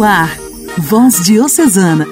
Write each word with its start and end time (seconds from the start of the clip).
No 0.00 0.06
ar, 0.06 0.34
Voz 0.78 1.22
Diocesana, 1.26 2.06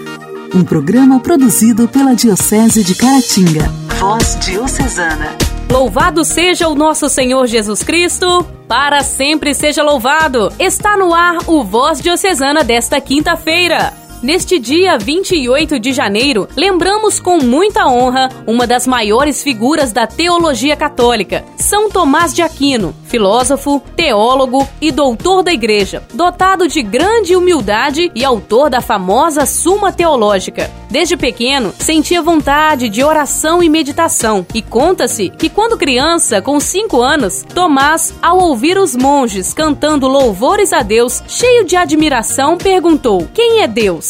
um 0.55 0.63
programa 0.63 1.21
produzido 1.21 1.89
pela 1.89 2.15
Diocese 2.15 2.85
de 2.85 2.95
Caratinga. 2.95 3.67
Voz 3.99 4.39
Diocesana. 4.45 5.35
Louvado 5.71 6.23
seja 6.23 6.69
o 6.69 6.75
nosso 6.75 7.09
Senhor 7.09 7.47
Jesus 7.47 7.83
Cristo, 7.83 8.45
para 8.69 9.01
sempre 9.01 9.55
seja 9.55 9.83
louvado. 9.83 10.53
Está 10.59 10.99
no 10.99 11.15
ar 11.15 11.39
o 11.47 11.65
Voz 11.65 11.99
Diocesana 12.03 12.63
desta 12.63 13.01
quinta-feira. 13.01 13.95
Neste 14.21 14.59
dia 14.59 14.99
28 14.99 15.79
de 15.79 15.93
janeiro, 15.93 16.49
lembramos 16.57 17.21
com 17.21 17.39
muita 17.39 17.87
honra 17.87 18.29
uma 18.49 18.67
das 18.67 18.85
maiores 18.85 19.45
figuras 19.45 19.93
da 19.93 20.09
teologia 20.09 20.75
católica, 20.75 21.45
São 21.57 21.89
Tomás 21.89 22.35
de 22.35 22.43
Aquino, 22.43 22.93
filósofo, 23.05 23.81
teólogo 23.95 24.69
e 24.81 24.91
doutor 24.91 25.45
da 25.45 25.53
Igreja, 25.53 26.03
dotado 26.13 26.67
de 26.67 26.83
grande 26.83 27.37
humildade 27.37 28.11
e 28.13 28.25
autor 28.25 28.69
da 28.69 28.81
famosa 28.81 29.47
Suma 29.47 29.93
Teológica. 29.93 30.69
Desde 30.91 31.17
pequeno, 31.17 31.73
sentia 31.79 32.21
vontade 32.23 32.89
de 32.89 33.05
oração 33.05 33.63
e 33.63 33.69
meditação, 33.69 34.45
e 34.55 34.63
conta-se 34.63 35.29
que 35.29 35.51
quando 35.51 35.77
criança, 35.77 36.41
com 36.43 36.59
5 36.59 37.01
anos, 37.01 37.45
Tomás, 37.55 38.15
ao 38.23 38.39
ouvir 38.39 38.79
os 38.79 38.97
monges 38.97 39.53
cantando 39.53 40.09
louvores 40.09 40.73
a 40.73 40.83
Deus, 40.83 41.23
cheio 41.29 41.65
de 41.65 41.77
admiração, 41.77 42.57
perguntou: 42.57 43.29
Quem 43.35 43.61
é 43.63 43.67
Deus? 43.67 44.08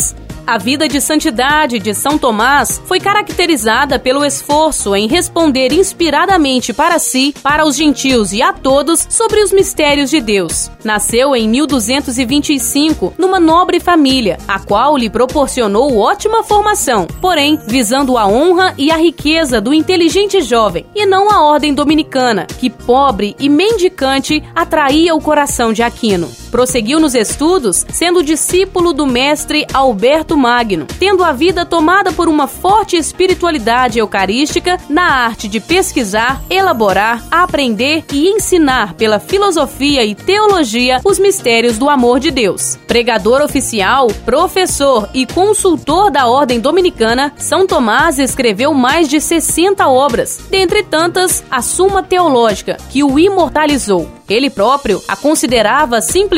A 0.48 0.56
vida 0.56 0.88
de 0.88 0.98
santidade 0.98 1.78
de 1.78 1.92
São 1.92 2.16
Tomás 2.16 2.80
foi 2.86 2.98
caracterizada 2.98 3.98
pelo 3.98 4.24
esforço 4.24 4.96
em 4.96 5.06
responder 5.06 5.74
inspiradamente 5.74 6.72
para 6.72 6.98
si, 6.98 7.34
para 7.42 7.66
os 7.66 7.76
gentios 7.76 8.32
e 8.32 8.40
a 8.40 8.50
todos 8.50 9.06
sobre 9.10 9.42
os 9.42 9.52
mistérios 9.52 10.08
de 10.08 10.22
Deus. 10.22 10.70
Nasceu 10.82 11.36
em 11.36 11.46
1225 11.46 13.12
numa 13.18 13.38
nobre 13.38 13.78
família, 13.78 14.38
a 14.48 14.58
qual 14.58 14.96
lhe 14.96 15.10
proporcionou 15.10 15.98
ótima 15.98 16.42
formação, 16.42 17.06
porém 17.20 17.60
visando 17.66 18.16
a 18.16 18.26
honra 18.26 18.72
e 18.78 18.90
a 18.90 18.96
riqueza 18.96 19.60
do 19.60 19.74
inteligente 19.74 20.40
jovem 20.40 20.86
e 20.94 21.04
não 21.04 21.30
a 21.30 21.42
ordem 21.42 21.74
dominicana, 21.74 22.46
que 22.46 22.70
pobre 22.70 23.36
e 23.38 23.50
mendicante 23.50 24.42
atraía 24.54 25.14
o 25.14 25.20
coração 25.20 25.74
de 25.74 25.82
Aquino. 25.82 26.32
Prosseguiu 26.50 26.98
nos 26.98 27.14
estudos, 27.14 27.84
sendo 27.92 28.22
discípulo 28.22 28.92
do 28.92 29.06
mestre 29.06 29.66
Alberto 29.72 30.36
Magno, 30.36 30.86
tendo 30.98 31.22
a 31.22 31.32
vida 31.32 31.66
tomada 31.66 32.10
por 32.12 32.28
uma 32.28 32.46
forte 32.46 32.96
espiritualidade 32.96 33.98
eucarística 33.98 34.78
na 34.88 35.02
arte 35.02 35.46
de 35.46 35.60
pesquisar, 35.60 36.42
elaborar, 36.48 37.22
aprender 37.30 38.04
e 38.12 38.28
ensinar 38.28 38.94
pela 38.94 39.18
filosofia 39.18 40.04
e 40.04 40.14
teologia 40.14 41.00
os 41.04 41.18
mistérios 41.18 41.76
do 41.76 41.90
amor 41.90 42.18
de 42.18 42.30
Deus. 42.30 42.78
Pregador 42.86 43.42
oficial, 43.42 44.08
professor 44.24 45.08
e 45.12 45.26
consultor 45.26 46.10
da 46.10 46.26
Ordem 46.26 46.60
Dominicana, 46.60 47.32
São 47.36 47.66
Tomás 47.66 48.18
escreveu 48.18 48.72
mais 48.72 49.08
de 49.08 49.20
60 49.20 49.86
obras, 49.86 50.40
dentre 50.50 50.82
tantas, 50.82 51.44
a 51.50 51.60
Suma 51.60 52.02
Teológica, 52.02 52.78
que 52.90 53.04
o 53.04 53.18
imortalizou. 53.18 54.10
Ele 54.28 54.50
próprio 54.50 55.02
a 55.08 55.16
considerava 55.16 56.02
simplesmente 56.02 56.37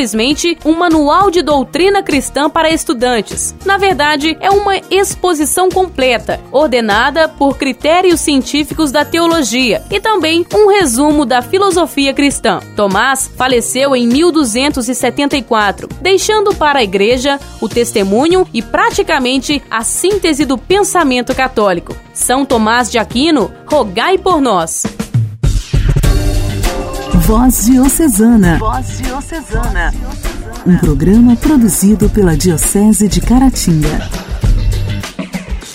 um 0.64 0.72
manual 0.72 1.30
de 1.30 1.42
doutrina 1.42 2.02
cristã 2.02 2.48
para 2.48 2.70
estudantes. 2.70 3.54
Na 3.66 3.76
verdade, 3.76 4.36
é 4.40 4.50
uma 4.50 4.76
exposição 4.90 5.68
completa, 5.68 6.40
ordenada 6.50 7.28
por 7.28 7.58
critérios 7.58 8.20
científicos 8.20 8.90
da 8.90 9.04
teologia 9.04 9.82
e 9.90 10.00
também 10.00 10.46
um 10.54 10.68
resumo 10.68 11.26
da 11.26 11.42
filosofia 11.42 12.14
cristã. 12.14 12.60
Tomás 12.74 13.30
faleceu 13.36 13.94
em 13.94 14.06
1274, 14.06 15.88
deixando 16.00 16.54
para 16.54 16.78
a 16.78 16.84
igreja 16.84 17.38
o 17.60 17.68
testemunho 17.68 18.48
e 18.54 18.62
praticamente 18.62 19.62
a 19.70 19.82
síntese 19.82 20.44
do 20.44 20.56
pensamento 20.56 21.34
católico. 21.34 21.94
São 22.14 22.44
Tomás 22.46 22.90
de 22.90 22.98
Aquino, 22.98 23.52
rogai 23.66 24.16
por 24.16 24.40
nós. 24.40 24.84
Voz 27.30 27.64
Diocesana. 27.64 28.58
Voz 28.58 28.98
Diocesana. 28.98 29.94
Um 30.66 30.76
programa 30.78 31.36
produzido 31.36 32.10
pela 32.10 32.36
Diocese 32.36 33.06
de 33.06 33.20
Caratinga. 33.20 34.10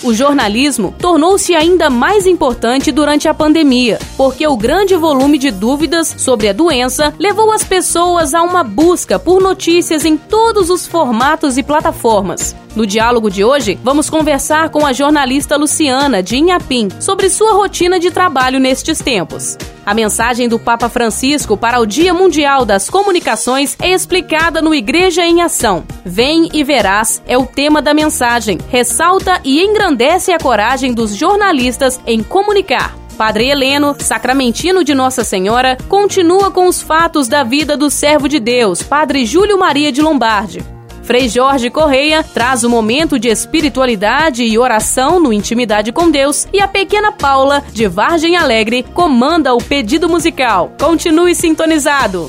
O 0.02 0.12
jornalismo 0.12 0.94
tornou-se 0.98 1.54
ainda 1.54 1.88
mais 1.88 2.26
importante 2.26 2.92
durante 2.92 3.26
a 3.26 3.32
pandemia, 3.32 3.98
porque 4.18 4.46
o 4.46 4.54
grande 4.54 4.94
volume 4.96 5.38
de 5.38 5.50
dúvidas 5.50 6.14
sobre 6.18 6.50
a 6.50 6.52
doença 6.52 7.14
levou 7.18 7.50
as 7.50 7.64
pessoas 7.64 8.34
a 8.34 8.42
uma 8.42 8.62
busca 8.62 9.18
por 9.18 9.40
notícias 9.40 10.04
em 10.04 10.14
todos 10.14 10.68
os 10.68 10.86
formatos 10.86 11.56
e 11.56 11.62
plataformas. 11.62 12.54
No 12.76 12.86
diálogo 12.86 13.30
de 13.30 13.42
hoje, 13.42 13.78
vamos 13.82 14.10
conversar 14.10 14.68
com 14.68 14.84
a 14.84 14.92
jornalista 14.92 15.56
Luciana 15.56 16.22
de 16.22 16.36
Inhapim 16.36 16.88
sobre 17.00 17.30
sua 17.30 17.54
rotina 17.54 17.98
de 17.98 18.10
trabalho 18.10 18.60
nestes 18.60 18.98
tempos. 18.98 19.56
A 19.86 19.94
mensagem 19.94 20.46
do 20.46 20.58
Papa 20.58 20.90
Francisco 20.90 21.56
para 21.56 21.80
o 21.80 21.86
Dia 21.86 22.12
Mundial 22.12 22.66
das 22.66 22.90
Comunicações 22.90 23.74
é 23.80 23.92
explicada 23.92 24.60
no 24.60 24.74
Igreja 24.74 25.24
em 25.24 25.40
Ação. 25.40 25.84
Vem 26.04 26.50
e 26.52 26.62
verás 26.62 27.22
é 27.26 27.38
o 27.38 27.46
tema 27.46 27.80
da 27.80 27.94
mensagem. 27.94 28.58
Ressalta 28.68 29.40
e 29.42 29.62
engrandece 29.62 30.30
a 30.32 30.38
coragem 30.38 30.92
dos 30.92 31.16
jornalistas 31.16 31.98
em 32.06 32.22
comunicar. 32.22 32.94
Padre 33.16 33.48
Heleno, 33.48 33.96
sacramentino 33.98 34.84
de 34.84 34.94
Nossa 34.94 35.24
Senhora, 35.24 35.78
continua 35.88 36.50
com 36.50 36.66
os 36.66 36.82
fatos 36.82 37.26
da 37.26 37.42
vida 37.42 37.74
do 37.74 37.88
servo 37.88 38.28
de 38.28 38.38
Deus, 38.38 38.82
Padre 38.82 39.24
Júlio 39.24 39.58
Maria 39.58 39.90
de 39.90 40.02
Lombardi. 40.02 40.75
Frei 41.06 41.28
Jorge 41.28 41.70
Correia 41.70 42.24
traz 42.24 42.64
o 42.64 42.68
momento 42.68 43.16
de 43.16 43.28
espiritualidade 43.28 44.42
e 44.42 44.58
oração 44.58 45.20
no 45.20 45.32
Intimidade 45.32 45.92
com 45.92 46.10
Deus 46.10 46.48
e 46.52 46.60
a 46.60 46.66
pequena 46.66 47.12
Paula, 47.12 47.62
de 47.72 47.86
Vargem 47.86 48.36
Alegre, 48.36 48.82
comanda 48.92 49.54
o 49.54 49.58
pedido 49.58 50.08
musical. 50.08 50.72
Continue 50.80 51.32
sintonizado. 51.32 52.28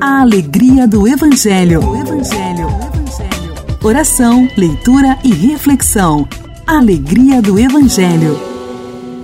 A 0.00 0.20
alegria 0.20 0.86
do 0.86 1.08
Evangelho. 1.08 1.80
O 1.80 1.96
Evangelho. 1.96 2.68
Evangelho. 2.94 3.78
Oração, 3.82 4.48
leitura 4.56 5.18
e 5.24 5.32
reflexão. 5.32 6.28
Alegria 6.64 7.42
do 7.42 7.58
Evangelho. 7.58 8.38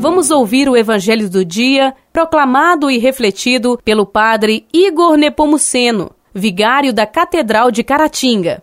Vamos 0.01 0.33
ouvir 0.33 0.69
o 0.69 0.77
Evangelho 0.77 1.31
do 1.31 1.45
dia, 1.45 1.95
proclamado 2.13 2.91
e 2.91 2.99
refletido 2.99 3.79
pelo 3.85 4.05
Padre 4.05 4.67
Igor 4.73 5.17
Nepomuceno 5.17 6.11
vigário 6.35 6.93
da 6.93 7.07
Catedral 7.07 7.71
de 7.71 7.83
Caratinga. 7.83 8.61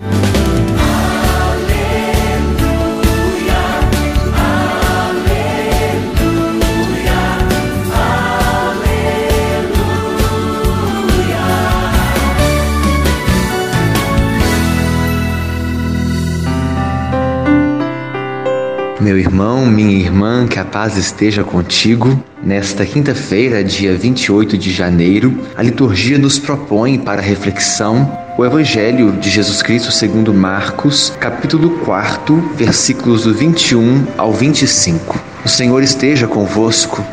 Meu 19.09 19.17
irmão, 19.17 19.65
minha 19.65 19.97
irmã, 19.97 20.45
que 20.47 20.59
a 20.59 20.63
paz 20.63 20.95
esteja 20.95 21.43
contigo. 21.43 22.23
Nesta 22.43 22.85
quinta-feira, 22.85 23.63
dia 23.63 23.97
28 23.97 24.55
de 24.55 24.71
janeiro, 24.71 25.35
a 25.57 25.63
liturgia 25.63 26.19
nos 26.19 26.37
propõe 26.37 26.99
para 26.99 27.19
reflexão 27.19 28.07
o 28.37 28.45
Evangelho 28.45 29.13
de 29.13 29.31
Jesus 29.31 29.63
Cristo 29.63 29.91
segundo 29.91 30.31
Marcos, 30.31 31.11
capítulo 31.19 31.79
4, 31.79 32.51
versículos 32.55 33.23
do 33.23 33.33
21 33.33 34.05
ao 34.15 34.31
25. 34.31 35.19
O 35.43 35.49
Senhor 35.49 35.81
esteja 35.81 36.27
convosco. 36.27 37.03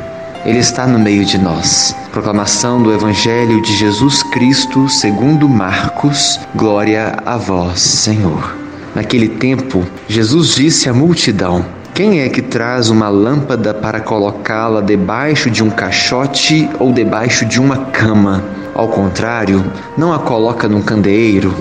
Ele 0.45 0.59
está 0.59 0.87
no 0.87 0.99
meio 0.99 1.25
de 1.25 1.39
nós. 1.39 1.97
Proclamação 2.13 2.83
do 2.83 2.93
Evangelho 2.93 3.63
de 3.63 3.75
Jesus 3.75 4.23
Cristo 4.23 4.87
segundo 4.91 5.49
Marcos. 5.49 6.39
Glória 6.55 7.17
a 7.25 7.39
vós, 7.39 7.81
Senhor. 7.81 8.55
Naquele 8.95 9.29
tempo, 9.29 9.83
Jesus 10.07 10.55
disse 10.55 10.91
à 10.91 10.93
multidão: 10.93 11.76
Quem 11.97 12.21
é 12.21 12.29
que 12.29 12.43
traz 12.43 12.91
uma 12.91 13.09
lâmpada 13.09 13.73
para 13.73 14.01
colocá-la 14.01 14.83
debaixo 14.83 15.51
de 15.51 15.65
um 15.65 15.71
caixote 15.71 16.69
ou 16.79 16.93
debaixo 16.93 17.47
de 17.47 17.59
uma 17.59 17.87
cama? 17.87 18.45
Ao 18.75 18.87
contrário, 18.87 19.65
não 19.97 20.13
a 20.13 20.19
coloca 20.19 20.69
num 20.69 20.83
candeeiro. 20.83 21.57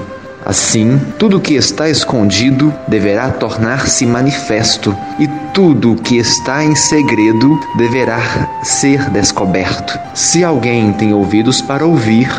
Assim, 0.45 0.99
tudo 1.17 1.39
que 1.39 1.53
está 1.53 1.87
escondido 1.87 2.73
deverá 2.85 3.29
tornar-se 3.29 4.05
manifesto, 4.05 4.93
e 5.17 5.25
tudo 5.53 5.95
que 5.95 6.17
está 6.17 6.65
em 6.65 6.75
segredo 6.75 7.57
deverá 7.77 8.19
ser 8.61 9.09
descoberto. 9.11 9.97
Se 10.13 10.43
alguém 10.43 10.91
tem 10.91 11.13
ouvidos 11.13 11.61
para 11.61 11.85
ouvir, 11.85 12.29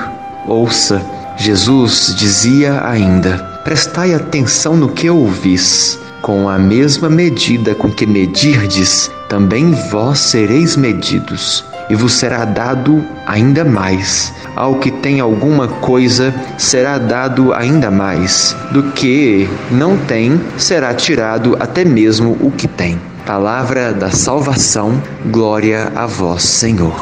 ouça. 0.47 1.01
Jesus 1.39 2.15
dizia 2.15 2.87
ainda: 2.87 3.39
Prestai 3.65 4.13
atenção 4.13 4.77
no 4.77 4.91
que 4.91 5.09
ouvis. 5.09 5.99
Com 6.27 6.49
a 6.49 6.59
mesma 6.59 7.09
medida 7.09 7.73
com 7.73 7.89
que 7.89 8.05
medirdes, 8.05 9.09
também 9.29 9.71
vós 9.93 10.19
sereis 10.19 10.77
medidos. 10.77 11.65
e 11.89 11.95
vos 11.95 12.15
será 12.15 12.45
dado 12.45 13.07
ainda 13.25 13.65
mais. 13.65 14.35
Ao 14.57 14.75
que 14.81 14.91
tem 14.91 15.21
alguma 15.21 15.69
coisa, 15.69 16.35
será 16.59 16.99
dado 16.99 17.55
ainda 17.55 17.93
mais. 17.93 18.57
Do 18.73 18.91
que 18.91 19.49
não 19.71 19.97
tem, 19.97 20.41
será 20.59 20.93
tirado 20.95 21.57
até 21.61 21.85
mesmo 21.85 22.37
o 22.41 22.51
que 22.51 22.67
tem. 22.67 23.01
Palavra 23.25 23.93
da 23.93 24.11
salvação, 24.11 25.01
glória 25.27 25.93
a 25.95 26.07
vós, 26.07 26.43
Senhor. 26.43 26.97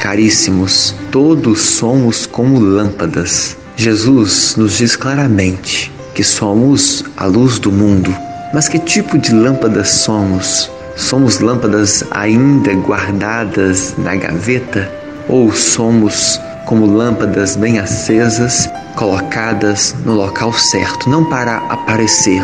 Caríssimos, 0.00 0.94
todos 1.12 1.60
somos 1.60 2.24
como 2.24 2.58
lâmpadas. 2.58 3.62
Jesus 3.76 4.54
nos 4.56 4.78
diz 4.78 4.94
claramente 4.96 5.92
que 6.14 6.22
somos 6.22 7.04
a 7.16 7.26
luz 7.26 7.58
do 7.58 7.72
mundo. 7.72 8.14
Mas 8.52 8.68
que 8.68 8.78
tipo 8.78 9.18
de 9.18 9.34
lâmpadas 9.34 9.88
somos? 9.88 10.70
Somos 10.96 11.40
lâmpadas 11.40 12.04
ainda 12.12 12.72
guardadas 12.74 13.94
na 13.98 14.14
gaveta? 14.14 14.90
Ou 15.28 15.52
somos 15.52 16.40
como 16.66 16.86
lâmpadas 16.86 17.56
bem 17.56 17.78
acesas, 17.78 18.70
colocadas 18.94 19.94
no 20.04 20.14
local 20.14 20.52
certo, 20.52 21.10
não 21.10 21.24
para 21.24 21.56
aparecer, 21.68 22.42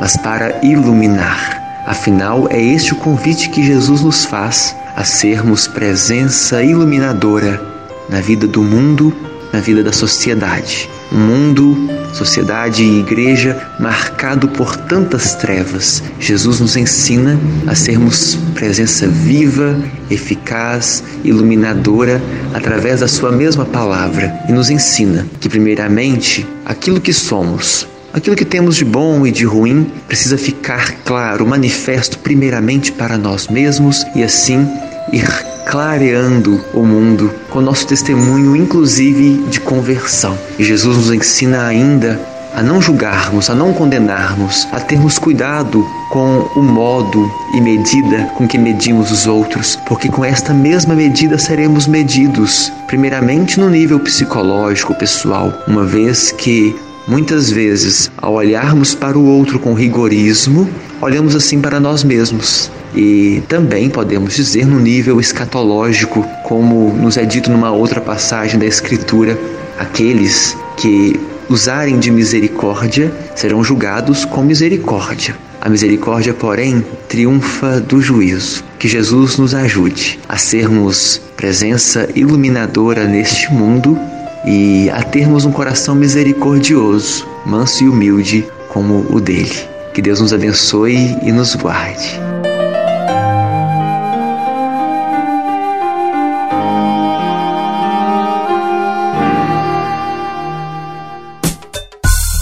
mas 0.00 0.16
para 0.16 0.58
iluminar? 0.64 1.62
Afinal, 1.86 2.48
é 2.50 2.60
este 2.60 2.92
o 2.92 2.96
convite 2.96 3.48
que 3.50 3.62
Jesus 3.62 4.02
nos 4.02 4.24
faz 4.24 4.74
a 4.96 5.04
sermos 5.04 5.66
presença 5.66 6.62
iluminadora 6.62 7.60
na 8.08 8.20
vida 8.20 8.46
do 8.46 8.62
mundo, 8.62 9.14
na 9.52 9.60
vida 9.60 9.82
da 9.82 9.92
sociedade. 9.92 10.88
Um 11.12 11.18
mundo, 11.18 11.90
sociedade 12.14 12.82
e 12.82 13.00
igreja 13.00 13.60
marcado 13.78 14.48
por 14.48 14.76
tantas 14.76 15.34
trevas. 15.34 16.02
Jesus 16.18 16.60
nos 16.60 16.76
ensina 16.76 17.38
a 17.66 17.74
sermos 17.74 18.38
presença 18.54 19.06
viva, 19.06 19.78
eficaz, 20.10 21.04
iluminadora 21.22 22.22
através 22.54 23.00
da 23.00 23.08
sua 23.08 23.30
mesma 23.30 23.64
palavra 23.64 24.32
e 24.48 24.52
nos 24.52 24.70
ensina 24.70 25.26
que 25.40 25.48
primeiramente 25.48 26.46
aquilo 26.64 27.00
que 27.00 27.12
somos 27.12 27.86
Aquilo 28.12 28.36
que 28.36 28.44
temos 28.44 28.76
de 28.76 28.84
bom 28.84 29.26
e 29.26 29.30
de 29.30 29.44
ruim 29.44 29.90
precisa 30.06 30.36
ficar 30.36 30.96
claro, 31.02 31.46
manifesto 31.46 32.18
primeiramente 32.18 32.92
para 32.92 33.16
nós 33.16 33.48
mesmos 33.48 34.04
e 34.14 34.22
assim 34.22 34.68
ir 35.10 35.51
clareando 35.66 36.60
o 36.74 36.82
mundo 36.84 37.30
com 37.50 37.60
nosso 37.60 37.86
testemunho, 37.86 38.56
inclusive 38.56 39.44
de 39.48 39.60
conversão. 39.60 40.38
E 40.58 40.64
Jesus 40.64 40.96
nos 40.96 41.12
ensina 41.12 41.66
ainda 41.66 42.20
a 42.54 42.62
não 42.62 42.80
julgarmos, 42.80 43.48
a 43.48 43.54
não 43.54 43.72
condenarmos, 43.72 44.68
a 44.72 44.80
termos 44.80 45.18
cuidado 45.18 45.86
com 46.10 46.40
o 46.54 46.62
modo 46.62 47.30
e 47.54 47.60
medida 47.60 48.30
com 48.36 48.46
que 48.46 48.58
medimos 48.58 49.10
os 49.10 49.26
outros, 49.26 49.76
porque 49.86 50.08
com 50.08 50.24
esta 50.24 50.52
mesma 50.52 50.94
medida 50.94 51.38
seremos 51.38 51.86
medidos, 51.86 52.70
primeiramente 52.86 53.58
no 53.58 53.70
nível 53.70 53.98
psicológico, 54.00 54.94
pessoal, 54.94 55.52
uma 55.66 55.84
vez 55.84 56.30
que 56.32 56.74
Muitas 57.06 57.50
vezes, 57.50 58.12
ao 58.16 58.34
olharmos 58.34 58.94
para 58.94 59.18
o 59.18 59.26
outro 59.26 59.58
com 59.58 59.74
rigorismo, 59.74 60.70
olhamos 61.00 61.34
assim 61.34 61.60
para 61.60 61.80
nós 61.80 62.04
mesmos. 62.04 62.70
E 62.94 63.42
também 63.48 63.88
podemos 63.88 64.34
dizer 64.34 64.66
no 64.66 64.78
nível 64.78 65.18
escatológico, 65.18 66.26
como 66.44 66.92
nos 66.92 67.16
é 67.16 67.24
dito 67.24 67.50
numa 67.50 67.70
outra 67.70 68.00
passagem 68.00 68.58
da 68.58 68.66
Escritura, 68.66 69.38
aqueles 69.78 70.56
que 70.76 71.18
usarem 71.48 71.98
de 71.98 72.10
misericórdia 72.10 73.12
serão 73.34 73.64
julgados 73.64 74.24
com 74.24 74.42
misericórdia. 74.42 75.34
A 75.60 75.68
misericórdia, 75.68 76.34
porém, 76.34 76.84
triunfa 77.08 77.80
do 77.80 78.00
juízo. 78.02 78.64
Que 78.78 78.88
Jesus 78.88 79.38
nos 79.38 79.54
ajude 79.54 80.18
a 80.28 80.36
sermos 80.36 81.20
presença 81.36 82.08
iluminadora 82.16 83.04
neste 83.06 83.52
mundo 83.52 83.96
e 84.44 84.90
a 84.90 85.02
termos 85.04 85.44
um 85.44 85.52
coração 85.52 85.94
misericordioso, 85.94 87.26
manso 87.46 87.84
e 87.84 87.88
humilde 87.88 88.44
como 88.68 89.06
o 89.10 89.20
dele. 89.20 89.56
Que 89.94 90.02
Deus 90.02 90.20
nos 90.20 90.32
abençoe 90.32 91.16
e 91.22 91.30
nos 91.30 91.54
guarde. 91.54 92.18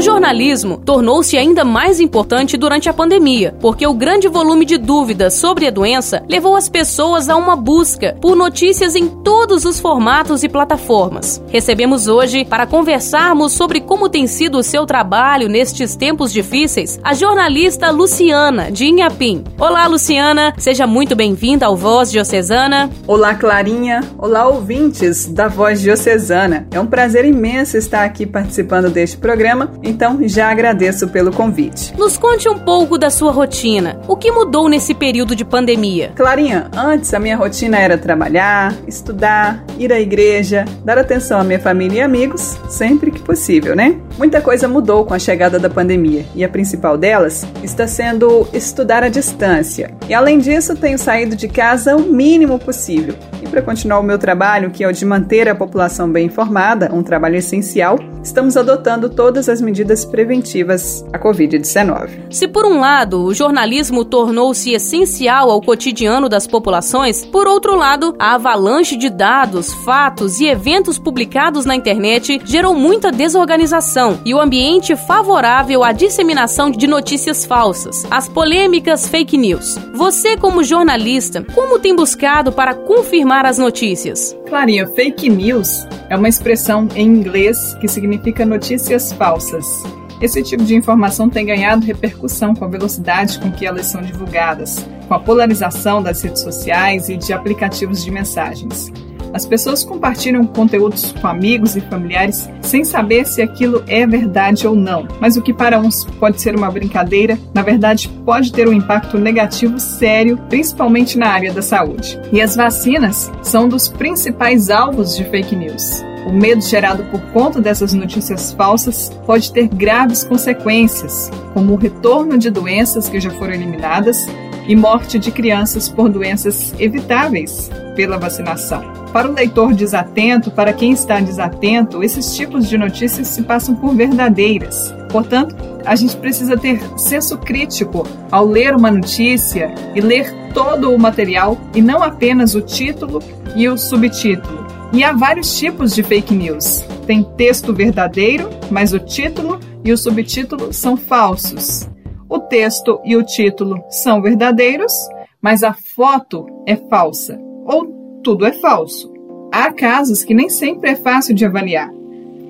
jornalismo 0.00 0.80
tornou-se 0.84 1.36
ainda 1.36 1.64
mais 1.64 2.00
importante 2.00 2.56
durante 2.56 2.88
a 2.88 2.92
pandemia, 2.92 3.54
porque 3.60 3.86
o 3.86 3.92
grande 3.92 4.28
volume 4.28 4.64
de 4.64 4.78
dúvidas 4.78 5.34
sobre 5.34 5.66
a 5.66 5.70
doença 5.70 6.22
levou 6.28 6.56
as 6.56 6.68
pessoas 6.68 7.28
a 7.28 7.36
uma 7.36 7.56
busca 7.56 8.16
por 8.20 8.34
notícias 8.34 8.94
em 8.94 9.06
todos 9.06 9.64
os 9.64 9.78
formatos 9.78 10.42
e 10.42 10.48
plataformas. 10.48 11.42
Recebemos 11.48 12.08
hoje, 12.08 12.44
para 12.44 12.66
conversarmos 12.66 13.52
sobre 13.52 13.80
como 13.80 14.08
tem 14.08 14.26
sido 14.26 14.58
o 14.58 14.62
seu 14.62 14.86
trabalho 14.86 15.48
nestes 15.48 15.94
tempos 15.94 16.32
difíceis, 16.32 16.98
a 17.02 17.14
jornalista 17.14 17.90
Luciana, 17.90 18.70
de 18.70 18.86
Inhapim. 18.86 19.44
Olá, 19.58 19.86
Luciana, 19.86 20.54
seja 20.56 20.86
muito 20.86 21.14
bem-vinda 21.14 21.66
ao 21.66 21.76
Voz 21.76 22.10
Diocesana. 22.10 22.90
Olá, 23.06 23.34
Clarinha. 23.34 24.00
Olá, 24.16 24.48
ouvintes 24.48 25.26
da 25.26 25.48
Voz 25.48 25.80
Diocesana. 25.80 26.66
É 26.70 26.80
um 26.80 26.86
prazer 26.86 27.24
imenso 27.24 27.76
estar 27.76 28.04
aqui 28.04 28.24
participando 28.24 28.88
deste 28.88 29.16
programa, 29.16 29.70
então, 29.92 30.18
já 30.26 30.50
agradeço 30.50 31.06
pelo 31.08 31.30
convite. 31.30 31.94
Nos 31.98 32.16
conte 32.16 32.48
um 32.48 32.58
pouco 32.58 32.96
da 32.96 33.10
sua 33.10 33.30
rotina. 33.30 34.00
O 34.08 34.16
que 34.16 34.32
mudou 34.32 34.68
nesse 34.68 34.94
período 34.94 35.36
de 35.36 35.44
pandemia? 35.44 36.12
Clarinha, 36.16 36.70
antes 36.74 37.12
a 37.12 37.18
minha 37.18 37.36
rotina 37.36 37.78
era 37.78 37.98
trabalhar, 37.98 38.74
estudar, 38.88 39.62
ir 39.78 39.92
à 39.92 40.00
igreja, 40.00 40.64
dar 40.82 40.96
atenção 40.96 41.40
à 41.40 41.44
minha 41.44 41.60
família 41.60 41.98
e 41.98 42.00
amigos, 42.00 42.58
sempre 42.70 43.10
que 43.10 43.20
possível, 43.20 43.76
né? 43.76 43.96
Muita 44.16 44.40
coisa 44.40 44.66
mudou 44.66 45.04
com 45.04 45.12
a 45.12 45.18
chegada 45.18 45.58
da 45.58 45.68
pandemia 45.68 46.24
e 46.34 46.42
a 46.42 46.48
principal 46.48 46.96
delas 46.96 47.46
está 47.62 47.86
sendo 47.86 48.48
estudar 48.52 49.02
à 49.02 49.08
distância. 49.08 49.90
E 50.08 50.14
além 50.14 50.38
disso, 50.38 50.74
tenho 50.74 50.98
saído 50.98 51.36
de 51.36 51.48
casa 51.48 51.94
o 51.94 52.00
mínimo 52.00 52.58
possível. 52.58 53.14
E 53.42 53.48
para 53.48 53.60
continuar 53.60 54.00
o 54.00 54.02
meu 54.02 54.18
trabalho, 54.18 54.70
que 54.70 54.82
é 54.82 54.88
o 54.88 54.92
de 54.92 55.04
manter 55.04 55.48
a 55.48 55.54
população 55.54 56.10
bem 56.10 56.26
informada, 56.26 56.90
um 56.94 57.02
trabalho 57.02 57.36
essencial, 57.36 57.98
estamos 58.22 58.56
adotando 58.56 59.10
todas 59.10 59.48
as 59.48 59.60
medidas 59.60 60.04
preventivas 60.04 61.04
à 61.12 61.18
Covid-19. 61.18 62.10
Se 62.30 62.46
por 62.46 62.64
um 62.64 62.78
lado 62.78 63.22
o 63.22 63.34
jornalismo 63.34 64.04
tornou-se 64.04 64.72
essencial 64.72 65.50
ao 65.50 65.60
cotidiano 65.60 66.28
das 66.28 66.46
populações, 66.46 67.24
por 67.24 67.46
outro 67.46 67.76
lado, 67.76 68.14
a 68.18 68.34
avalanche 68.34 68.96
de 68.96 69.10
dados, 69.10 69.72
fatos 69.84 70.40
e 70.40 70.46
eventos 70.46 70.98
publicados 70.98 71.64
na 71.64 71.74
internet 71.74 72.40
gerou 72.44 72.74
muita 72.74 73.10
desorganização 73.10 74.20
e 74.24 74.32
o 74.32 74.40
ambiente 74.40 74.94
favorável 74.94 75.82
à 75.82 75.92
disseminação 75.92 76.70
de 76.70 76.86
notícias 76.86 77.44
falsas, 77.44 78.06
as 78.10 78.28
polêmicas 78.28 79.08
fake 79.08 79.36
news. 79.36 79.76
Você, 79.94 80.36
como 80.36 80.62
jornalista, 80.62 81.44
como 81.54 81.78
tem 81.78 81.94
buscado 81.94 82.52
para 82.52 82.74
confirmar 82.74 83.44
as 83.44 83.58
notícias? 83.58 84.36
Clarinha, 84.48 84.86
fake 84.86 85.28
news 85.30 85.86
é 86.10 86.16
uma 86.16 86.28
expressão 86.28 86.86
em 86.94 87.06
inglês 87.06 87.74
que 87.80 87.88
significa 87.88 88.11
notícias 88.44 89.12
falsas. 89.12 89.82
Esse 90.20 90.42
tipo 90.42 90.62
de 90.62 90.76
informação 90.76 91.28
tem 91.28 91.44
ganhado 91.44 91.84
repercussão 91.84 92.54
com 92.54 92.64
a 92.64 92.68
velocidade 92.68 93.40
com 93.40 93.50
que 93.50 93.66
elas 93.66 93.86
são 93.86 94.00
divulgadas, 94.00 94.86
com 95.08 95.14
a 95.14 95.18
polarização 95.18 96.00
das 96.00 96.22
redes 96.22 96.42
sociais 96.42 97.08
e 97.08 97.16
de 97.16 97.32
aplicativos 97.32 98.04
de 98.04 98.10
mensagens. 98.10 98.92
As 99.34 99.46
pessoas 99.46 99.82
compartilham 99.82 100.44
conteúdos 100.46 101.12
com 101.12 101.26
amigos 101.26 101.74
e 101.74 101.80
familiares 101.80 102.48
sem 102.60 102.84
saber 102.84 103.26
se 103.26 103.40
aquilo 103.40 103.82
é 103.86 104.06
verdade 104.06 104.66
ou 104.66 104.74
não. 104.74 105.08
Mas 105.20 105.36
o 105.36 105.42
que 105.42 105.54
para 105.54 105.80
uns 105.80 106.04
pode 106.20 106.40
ser 106.40 106.54
uma 106.54 106.70
brincadeira, 106.70 107.38
na 107.54 107.62
verdade 107.62 108.08
pode 108.24 108.52
ter 108.52 108.68
um 108.68 108.72
impacto 108.72 109.18
negativo 109.18 109.80
sério, 109.80 110.38
principalmente 110.48 111.18
na 111.18 111.28
área 111.28 111.52
da 111.52 111.62
saúde. 111.62 112.20
E 112.30 112.40
as 112.40 112.54
vacinas 112.54 113.32
são 113.42 113.64
um 113.64 113.68
dos 113.68 113.88
principais 113.88 114.68
alvos 114.68 115.16
de 115.16 115.24
fake 115.24 115.56
news. 115.56 116.11
O 116.26 116.32
medo 116.32 116.62
gerado 116.62 117.04
por 117.04 117.20
conta 117.32 117.60
dessas 117.60 117.92
notícias 117.92 118.52
falsas 118.52 119.10
pode 119.26 119.52
ter 119.52 119.66
graves 119.66 120.22
consequências, 120.22 121.30
como 121.52 121.72
o 121.72 121.76
retorno 121.76 122.38
de 122.38 122.50
doenças 122.50 123.08
que 123.08 123.20
já 123.20 123.30
foram 123.30 123.54
eliminadas 123.54 124.26
e 124.66 124.76
morte 124.76 125.18
de 125.18 125.30
crianças 125.32 125.88
por 125.88 126.08
doenças 126.08 126.72
evitáveis 126.78 127.70
pela 127.96 128.18
vacinação. 128.18 128.82
Para 129.12 129.28
o 129.28 129.34
leitor 129.34 129.74
desatento, 129.74 130.50
para 130.50 130.72
quem 130.72 130.92
está 130.92 131.20
desatento, 131.20 132.02
esses 132.02 132.34
tipos 132.34 132.68
de 132.68 132.78
notícias 132.78 133.28
se 133.28 133.42
passam 133.42 133.74
por 133.74 133.94
verdadeiras. 133.94 134.94
Portanto, 135.10 135.54
a 135.84 135.94
gente 135.94 136.16
precisa 136.16 136.56
ter 136.56 136.80
senso 136.96 137.36
crítico 137.36 138.06
ao 138.30 138.46
ler 138.46 138.74
uma 138.74 138.90
notícia 138.90 139.74
e 139.94 140.00
ler 140.00 140.32
todo 140.54 140.90
o 140.92 140.98
material 140.98 141.58
e 141.74 141.82
não 141.82 142.02
apenas 142.02 142.54
o 142.54 142.62
título 142.62 143.20
e 143.54 143.68
o 143.68 143.76
subtítulo. 143.76 144.61
E 144.92 145.02
há 145.02 145.12
vários 145.12 145.58
tipos 145.58 145.94
de 145.94 146.02
fake 146.02 146.34
news. 146.34 146.84
Tem 147.06 147.22
texto 147.22 147.72
verdadeiro, 147.72 148.50
mas 148.70 148.92
o 148.92 148.98
título 148.98 149.58
e 149.82 149.90
o 149.90 149.96
subtítulo 149.96 150.70
são 150.70 150.98
falsos. 150.98 151.88
O 152.28 152.38
texto 152.38 153.00
e 153.02 153.16
o 153.16 153.22
título 153.22 153.82
são 153.88 154.20
verdadeiros, 154.20 154.92
mas 155.40 155.62
a 155.62 155.72
foto 155.72 156.46
é 156.66 156.76
falsa. 156.76 157.38
Ou 157.64 158.20
tudo 158.22 158.44
é 158.44 158.52
falso. 158.52 159.10
Há 159.50 159.72
casos 159.72 160.24
que 160.24 160.34
nem 160.34 160.50
sempre 160.50 160.90
é 160.90 160.96
fácil 160.96 161.34
de 161.34 161.46
avaliar. 161.46 161.90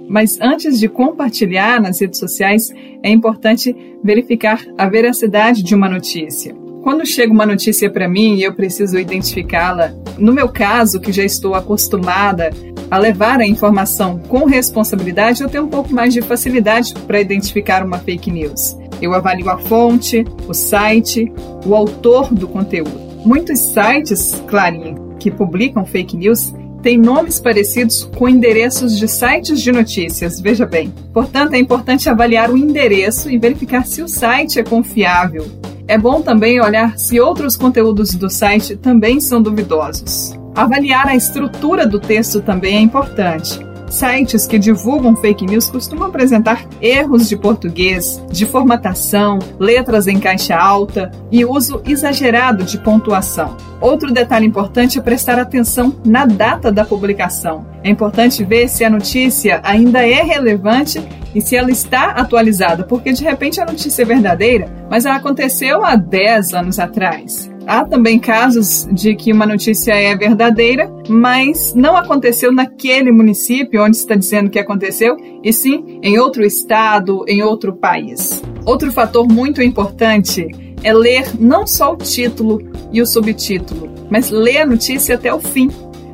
Mas 0.09 0.39
antes 0.41 0.81
de 0.81 0.89
compartilhar 0.89 1.81
nas 1.81 2.01
redes 2.01 2.19
sociais, 2.19 2.73
é 3.03 3.09
importante 3.09 3.75
verificar 4.03 4.65
a 4.77 4.89
veracidade 4.89 5.63
de 5.63 5.75
uma 5.75 5.89
notícia. 5.89 6.62
Quando 6.83 7.07
chega 7.07 7.33
uma 7.33 7.47
notícia 7.47 7.89
para 7.89 8.09
mim 8.09 8.35
e 8.35 8.43
eu 8.43 8.53
preciso 8.53 8.99
identificá-la, 8.99 9.93
no 10.19 10.33
meu 10.33 10.49
caso, 10.49 11.01
que 11.01 11.13
já 11.13 11.23
estou 11.23 11.55
acostumada 11.55 12.51
a 12.91 12.99
levar 12.99 13.39
a 13.39 13.47
informação 13.47 14.19
com 14.19 14.47
responsabilidade, 14.47 15.43
eu 15.43 15.49
tenho 15.49 15.65
um 15.65 15.69
pouco 15.69 15.95
mais 15.95 16.13
de 16.13 16.21
facilidade 16.21 16.93
para 17.07 17.21
identificar 17.21 17.87
uma 17.87 17.99
fake 17.99 18.33
news. 18.33 18.77
Eu 19.01 19.15
avalio 19.15 19.49
a 19.49 19.59
fonte, 19.59 20.25
o 20.49 20.53
site, 20.53 21.33
o 21.65 21.73
autor 21.77 22.35
do 22.35 22.49
conteúdo. 22.49 23.01
Muitos 23.25 23.61
sites, 23.61 24.43
Clarinha, 24.49 24.97
que 25.21 25.31
publicam 25.31 25.87
fake 25.87 26.17
news 26.17 26.53
têm 26.83 26.99
nomes 26.99 27.39
parecidos 27.39 28.03
com 28.17 28.29
endereços 28.29 28.99
de 28.99 29.07
sites 29.07 29.63
de 29.63 29.71
notícias, 29.71 30.41
veja 30.41 30.67
bem. 30.67 30.93
Portanto, 31.15 31.55
é 31.55 31.59
importante 31.59 32.11
avaliar 32.11 32.51
o 32.51 32.57
endereço 32.57 33.31
e 33.31 33.39
verificar 33.39 33.87
se 33.87 34.03
o 34.03 34.09
site 34.09 34.59
é 34.59 34.65
confiável. 34.65 35.62
É 35.89 35.99
bom 35.99 36.23
também 36.23 36.61
olhar 36.61 36.99
se 36.99 37.21
outros 37.21 37.57
conteúdos 37.57 38.15
do 38.15 38.31
site 38.31 38.77
também 38.77 39.21
são 39.21 39.43
duvidosos. 39.43 40.39
Avaliar 40.55 41.09
a 41.09 41.17
estrutura 41.17 41.87
do 41.87 41.99
texto 41.99 42.41
também 42.41 42.77
é 42.77 42.81
importante. 42.81 43.72
Sites 43.93 44.47
que 44.47 44.59
divulgam 44.59 45.15
fake 45.15 45.45
news 45.45 45.69
costumam 45.69 46.09
apresentar 46.09 46.67
erros 46.81 47.29
de 47.29 47.37
português, 47.37 48.25
de 48.33 48.47
formatação, 48.47 49.39
letras 49.61 50.07
em 50.07 50.19
caixa 50.19 50.57
alta 50.57 51.11
e 51.31 51.45
uso 51.45 51.83
exagerado 51.85 52.65
de 52.65 52.79
pontuação. 52.79 53.55
Outro 53.83 54.11
detalhe 54.11 54.47
importante 54.47 54.99
é 54.99 55.03
prestar 55.03 55.39
atenção 55.39 55.95
na 56.07 56.25
data 56.25 56.73
da 56.73 56.87
publicação. 56.87 57.67
É 57.85 57.91
importante 57.91 58.43
ver 58.43 58.67
se 58.67 58.83
a 58.83 58.89
notícia 58.89 59.61
ainda 59.63 60.01
é 60.01 60.23
relevante 60.23 61.07
e 61.35 61.43
se 61.43 61.55
ela 61.55 61.71
está 61.71 62.13
atualizada, 62.13 62.85
porque 62.85 63.13
de 63.13 63.23
repente 63.23 63.61
a 63.61 63.67
notícia 63.67 64.03
é 64.03 64.07
verdadeira, 64.07 64.73
mas 64.89 65.05
ela 65.05 65.17
aconteceu 65.17 65.85
há 65.85 65.97
10 65.97 66.55
anos 66.55 66.79
atrás. 66.79 67.53
Há 67.67 67.85
também 67.85 68.19
casos 68.19 68.89
de 68.91 69.15
que 69.15 69.33
uma 69.33 69.47
notícia 69.47 69.93
é 69.93 70.17
verdadeira, 70.17 70.91
mas 71.13 71.75
não 71.75 71.97
aconteceu 71.97 72.51
naquele 72.51 73.13
município 73.13 73.85
onde 73.85 73.97
está 73.97 74.15
dizendo 74.15 74.51
que 74.51 74.59
aconteceu, 74.59 75.17
e 75.43 75.53
sim 75.53 76.01
em 76.03 76.19
outro 76.19 76.45
estado, 76.45 77.25
em 77.29 77.43
outro 77.43 77.75
país. 77.75 78.43
Outro 78.65 78.91
fator 78.91 79.29
muito 79.31 79.63
importante 79.63 80.47
é 80.83 80.93
ler 80.93 81.39
não 81.39 81.67
só 81.67 81.93
o 81.93 81.97
título 81.97 82.61
e 82.91 83.03
o 83.03 83.07
subtítulo, 83.07 83.91
mas 84.11 84.31
ler 84.31 84.59
a 84.63 84.67
notícia 84.67 85.15
até 85.15 85.33
o 85.33 85.41
fim. 85.41 85.71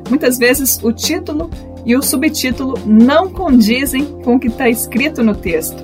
Muitas 0.09 0.37
vezes 0.37 0.79
o 0.83 0.91
título 0.91 1.49
e 1.85 1.95
o 1.95 2.03
subtítulo 2.03 2.77
não 2.85 3.29
condizem 3.29 4.05
com 4.23 4.35
o 4.35 4.39
que 4.39 4.47
está 4.47 4.69
escrito 4.69 5.23
no 5.23 5.33
texto. 5.33 5.81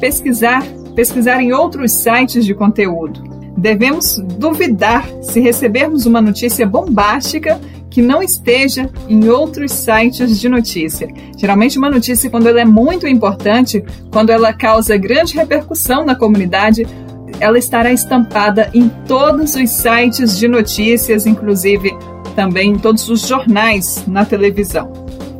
Pesquisar, 0.00 0.66
pesquisar 0.94 1.40
em 1.40 1.52
outros 1.52 1.92
sites 1.92 2.44
de 2.44 2.54
conteúdo 2.54 3.36
devemos 3.56 4.18
duvidar 4.18 5.08
se 5.22 5.40
recebermos 5.40 6.04
uma 6.04 6.20
notícia 6.20 6.66
bombástica 6.66 7.58
que 7.96 8.02
não 8.02 8.22
esteja 8.22 8.90
em 9.08 9.26
outros 9.30 9.72
sites 9.72 10.38
de 10.38 10.50
notícia. 10.50 11.08
Geralmente, 11.34 11.78
uma 11.78 11.88
notícia, 11.88 12.28
quando 12.28 12.46
ela 12.46 12.60
é 12.60 12.64
muito 12.66 13.06
importante, 13.06 13.82
quando 14.10 14.28
ela 14.28 14.52
causa 14.52 14.98
grande 14.98 15.34
repercussão 15.34 16.04
na 16.04 16.14
comunidade, 16.14 16.86
ela 17.40 17.56
estará 17.56 17.90
estampada 17.90 18.68
em 18.74 18.90
todos 19.08 19.54
os 19.54 19.70
sites 19.70 20.38
de 20.38 20.46
notícias, 20.46 21.24
inclusive 21.24 21.96
também 22.34 22.72
em 22.72 22.78
todos 22.78 23.08
os 23.08 23.26
jornais 23.26 24.04
na 24.06 24.26
televisão. 24.26 24.92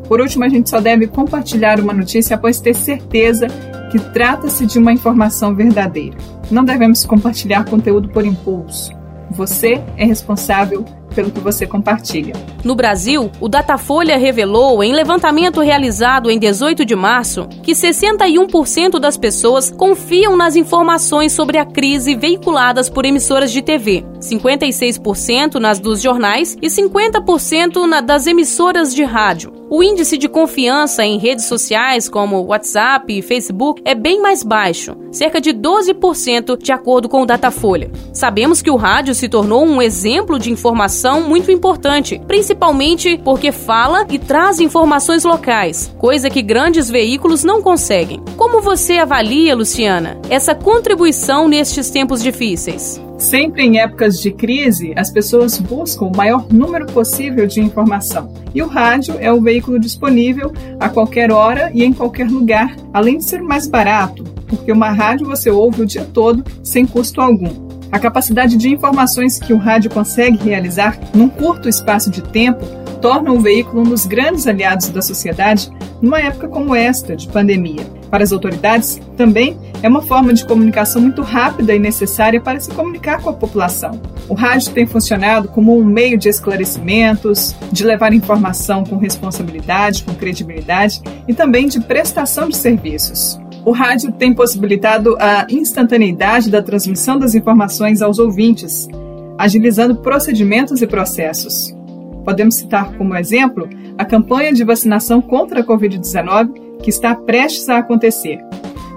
Por 0.09 0.19
último, 0.23 0.45
a 0.45 0.49
gente 0.49 0.71
só 0.71 0.81
deve 0.81 1.07
compartilhar 1.09 1.79
uma 1.79 1.93
notícia 1.93 2.37
após 2.37 2.59
ter 2.59 2.75
certeza 2.75 3.49
que 3.93 3.99
trata-se 4.15 4.65
de 4.65 4.79
uma 4.79 4.95
informação 4.95 5.55
verdadeira. 5.55 6.17
Não 6.51 6.65
devemos 6.65 7.05
compartilhar 7.05 7.67
conteúdo 7.67 8.09
por 8.09 8.25
impulso. 8.25 8.93
Você 9.31 9.79
é 9.99 10.07
responsável 10.07 10.87
pelo 11.17 11.31
que 11.31 11.41
você 11.41 11.67
compartilha. 11.67 12.35
No 12.63 12.75
Brasil, 12.75 13.33
o 13.41 13.49
Datafolha 13.49 14.19
revelou, 14.19 14.85
em 14.85 14.93
levantamento 14.93 15.63
realizado 15.63 16.31
em 16.31 16.39
18 16.39 16.85
de 16.85 16.95
março, 16.95 17.49
que 17.63 17.73
61% 17.73 19.01
das 19.01 19.17
pessoas 19.17 19.71
confiam 19.71 20.37
nas 20.37 20.57
informações 20.57 21.33
sobre 21.33 21.57
a 21.57 21.65
crise 21.65 22.15
veiculadas 22.15 22.91
por 22.91 23.07
emissoras 23.07 23.51
de 23.51 23.63
TV, 23.63 24.05
56% 24.21 25.55
nas 25.55 25.81
dos 25.81 26.03
jornais 26.03 26.55
e 26.61 26.67
50% 26.67 27.87
na 27.87 28.03
das 28.03 28.27
emissoras 28.27 28.95
de 28.95 29.03
rádio. 29.03 29.53
O 29.69 29.83
índice 29.83 30.17
de 30.17 30.29
confiança 30.29 31.05
em 31.05 31.19
redes 31.19 31.47
sociais 31.47 32.09
como 32.09 32.41
WhatsApp 32.45 33.19
e 33.19 33.21
Facebook 33.21 33.83
é 33.85 33.97
bem 33.97 34.23
mais 34.23 34.45
baixo, 34.45 34.97
cerca 35.11 35.41
de 35.41 35.53
12% 35.53 36.57
de 36.57 36.71
acordo 36.71 37.09
com 37.09 37.23
o 37.23 37.27
Datafolha. 37.27 37.91
Sabemos 38.13 38.63
que 38.63 38.71
o 38.71 38.77
rádio 38.77 39.13
se 39.13 39.29
tornou 39.29 39.67
um 39.67 39.83
exemplo 39.83 40.39
de 40.39 40.53
informação 40.53 41.29
muito 41.29 41.51
importante, 41.51 42.21
principalmente 42.29 43.21
porque 43.25 43.51
fala 43.51 44.07
e 44.09 44.21
traz 44.21 44.61
informações 44.61 45.25
locais, 45.25 45.93
coisa 45.99 46.31
que 46.31 46.43
grandes 46.43 46.89
veículos 46.89 47.43
não 47.43 47.61
conseguem. 47.61 48.23
Como 48.37 48.63
você 48.63 48.99
avalia, 48.99 49.57
Luciana, 49.57 50.17
essa 50.31 50.55
contribuição 50.55 51.49
nestes 51.49 51.91
tempos 51.91 52.23
difíceis? 52.23 53.05
Sempre 53.19 53.63
em 53.63 53.79
épocas 53.81 54.21
de 54.21 54.31
crise, 54.31 54.93
as 54.95 55.11
pessoas 55.11 55.59
buscam 55.59 56.07
o 56.07 56.17
maior 56.17 56.47
número 56.53 56.85
possível 56.87 57.47
de 57.47 57.61
informação. 57.61 58.31
E 58.55 58.63
o 58.63 58.67
rádio 58.67 59.17
é 59.19 59.33
o 59.33 59.41
veículo 59.41 59.56
disponível 59.79 60.53
a 60.79 60.89
qualquer 60.89 61.31
hora 61.31 61.71
e 61.75 61.85
em 61.85 61.93
qualquer 61.93 62.29
lugar, 62.29 62.75
além 62.93 63.19
de 63.19 63.25
ser 63.25 63.43
mais 63.43 63.67
barato, 63.67 64.25
porque 64.47 64.73
uma 64.73 64.91
rádio 64.91 65.27
você 65.27 65.51
ouve 65.51 65.83
o 65.83 65.87
dia 65.87 66.07
todo 66.13 66.45
sem 66.63 66.87
custo 66.87 67.21
algum. 67.21 67.67
A 67.91 67.99
capacidade 67.99 68.57
de 68.57 68.69
informações 68.69 69.39
que 69.39 69.53
o 69.53 69.59
rádio 69.59 69.91
consegue 69.91 70.43
realizar 70.43 70.99
num 71.15 71.29
curto 71.29 71.69
espaço 71.69 72.11
de 72.11 72.23
tempo 72.23 72.65
torna 73.01 73.33
o 73.33 73.41
veículo 73.41 73.83
um 73.83 73.85
dos 73.85 74.07
grandes 74.07 74.47
aliados 74.47 74.89
da 74.89 75.01
sociedade 75.01 75.71
numa 76.03 76.21
época 76.21 76.49
como 76.49 76.75
esta, 76.75 77.15
de 77.15 77.29
pandemia. 77.29 77.96
Para 78.11 78.23
as 78.23 78.33
autoridades, 78.33 79.01
também 79.17 79.57
é 79.83 79.89
uma 79.89 80.03
forma 80.03 80.33
de 80.33 80.45
comunicação 80.45 81.03
muito 81.03 81.23
rápida 81.23 81.75
e 81.75 81.79
necessária 81.79 82.41
para 82.41 82.61
se 82.61 82.71
comunicar 82.71 83.21
com 83.21 83.31
a 83.31 83.33
população. 83.33 84.01
O 84.29 84.35
rádio 84.35 84.73
tem 84.73 84.87
funcionado 84.87 85.49
como 85.49 85.79
um 85.79 85.85
meio 85.85 86.19
de 86.19 86.29
esclarecimentos, 86.29 87.55
de 87.71 87.85
levar 87.85 88.13
informação 88.13 88.85
com 88.85 88.97
responsabilidade, 88.97 90.05
com 90.05 90.15
credibilidade 90.15 91.01
e 91.29 91.35
também 91.35 91.69
de 91.69 91.81
prestação 91.81 92.49
de 92.49 92.57
serviços. 92.57 93.39
O 93.65 93.73
rádio 93.73 94.13
tem 94.13 94.33
possibilitado 94.33 95.17
a 95.19 95.47
instantaneidade 95.51 96.51
da 96.51 96.63
transmissão 96.63 97.19
das 97.19 97.35
informações 97.35 98.01
aos 98.01 98.19
ouvintes, 98.19 98.89
agilizando 99.37 99.97
procedimentos 99.97 100.81
e 100.83 100.87
processos. 100.87 101.77
Podemos 102.25 102.57
citar 102.57 102.93
como 102.97 103.17
exemplo 103.17 103.69
a 103.99 104.05
campanha 104.05 104.53
de 104.53 104.65
vacinação 104.65 105.21
contra 105.21 105.61
a 105.61 105.65
Covid-19 105.65 106.66
que 106.87 106.91
está 106.91 107.17
prestes 107.17 107.69
a 107.69 107.79
acontecer. 107.79 108.39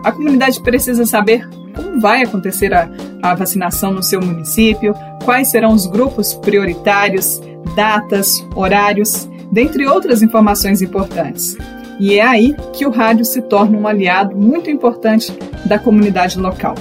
A 0.03 0.11
comunidade 0.11 0.61
precisa 0.61 1.07
saber 1.07 1.49
como 1.75 1.99
vai 1.99 2.21
acontecer 2.21 2.71
a, 2.71 2.87
a 3.19 3.33
vacinação 3.33 3.91
no 3.91 4.03
seu 4.03 4.21
município, 4.21 4.93
quais 5.25 5.47
serão 5.47 5.73
os 5.73 5.87
grupos 5.87 6.35
prioritários, 6.35 7.41
datas, 7.75 8.45
horários, 8.55 9.27
dentre 9.51 9.87
outras 9.87 10.21
informações 10.21 10.83
importantes. 10.83 11.57
E 11.99 12.19
é 12.19 12.23
aí 12.23 12.55
que 12.73 12.85
o 12.85 12.91
rádio 12.91 13.25
se 13.25 13.41
torna 13.41 13.75
um 13.75 13.87
aliado 13.87 14.35
muito 14.35 14.69
importante 14.69 15.35
da 15.65 15.79
comunidade 15.79 16.39
local. 16.39 16.75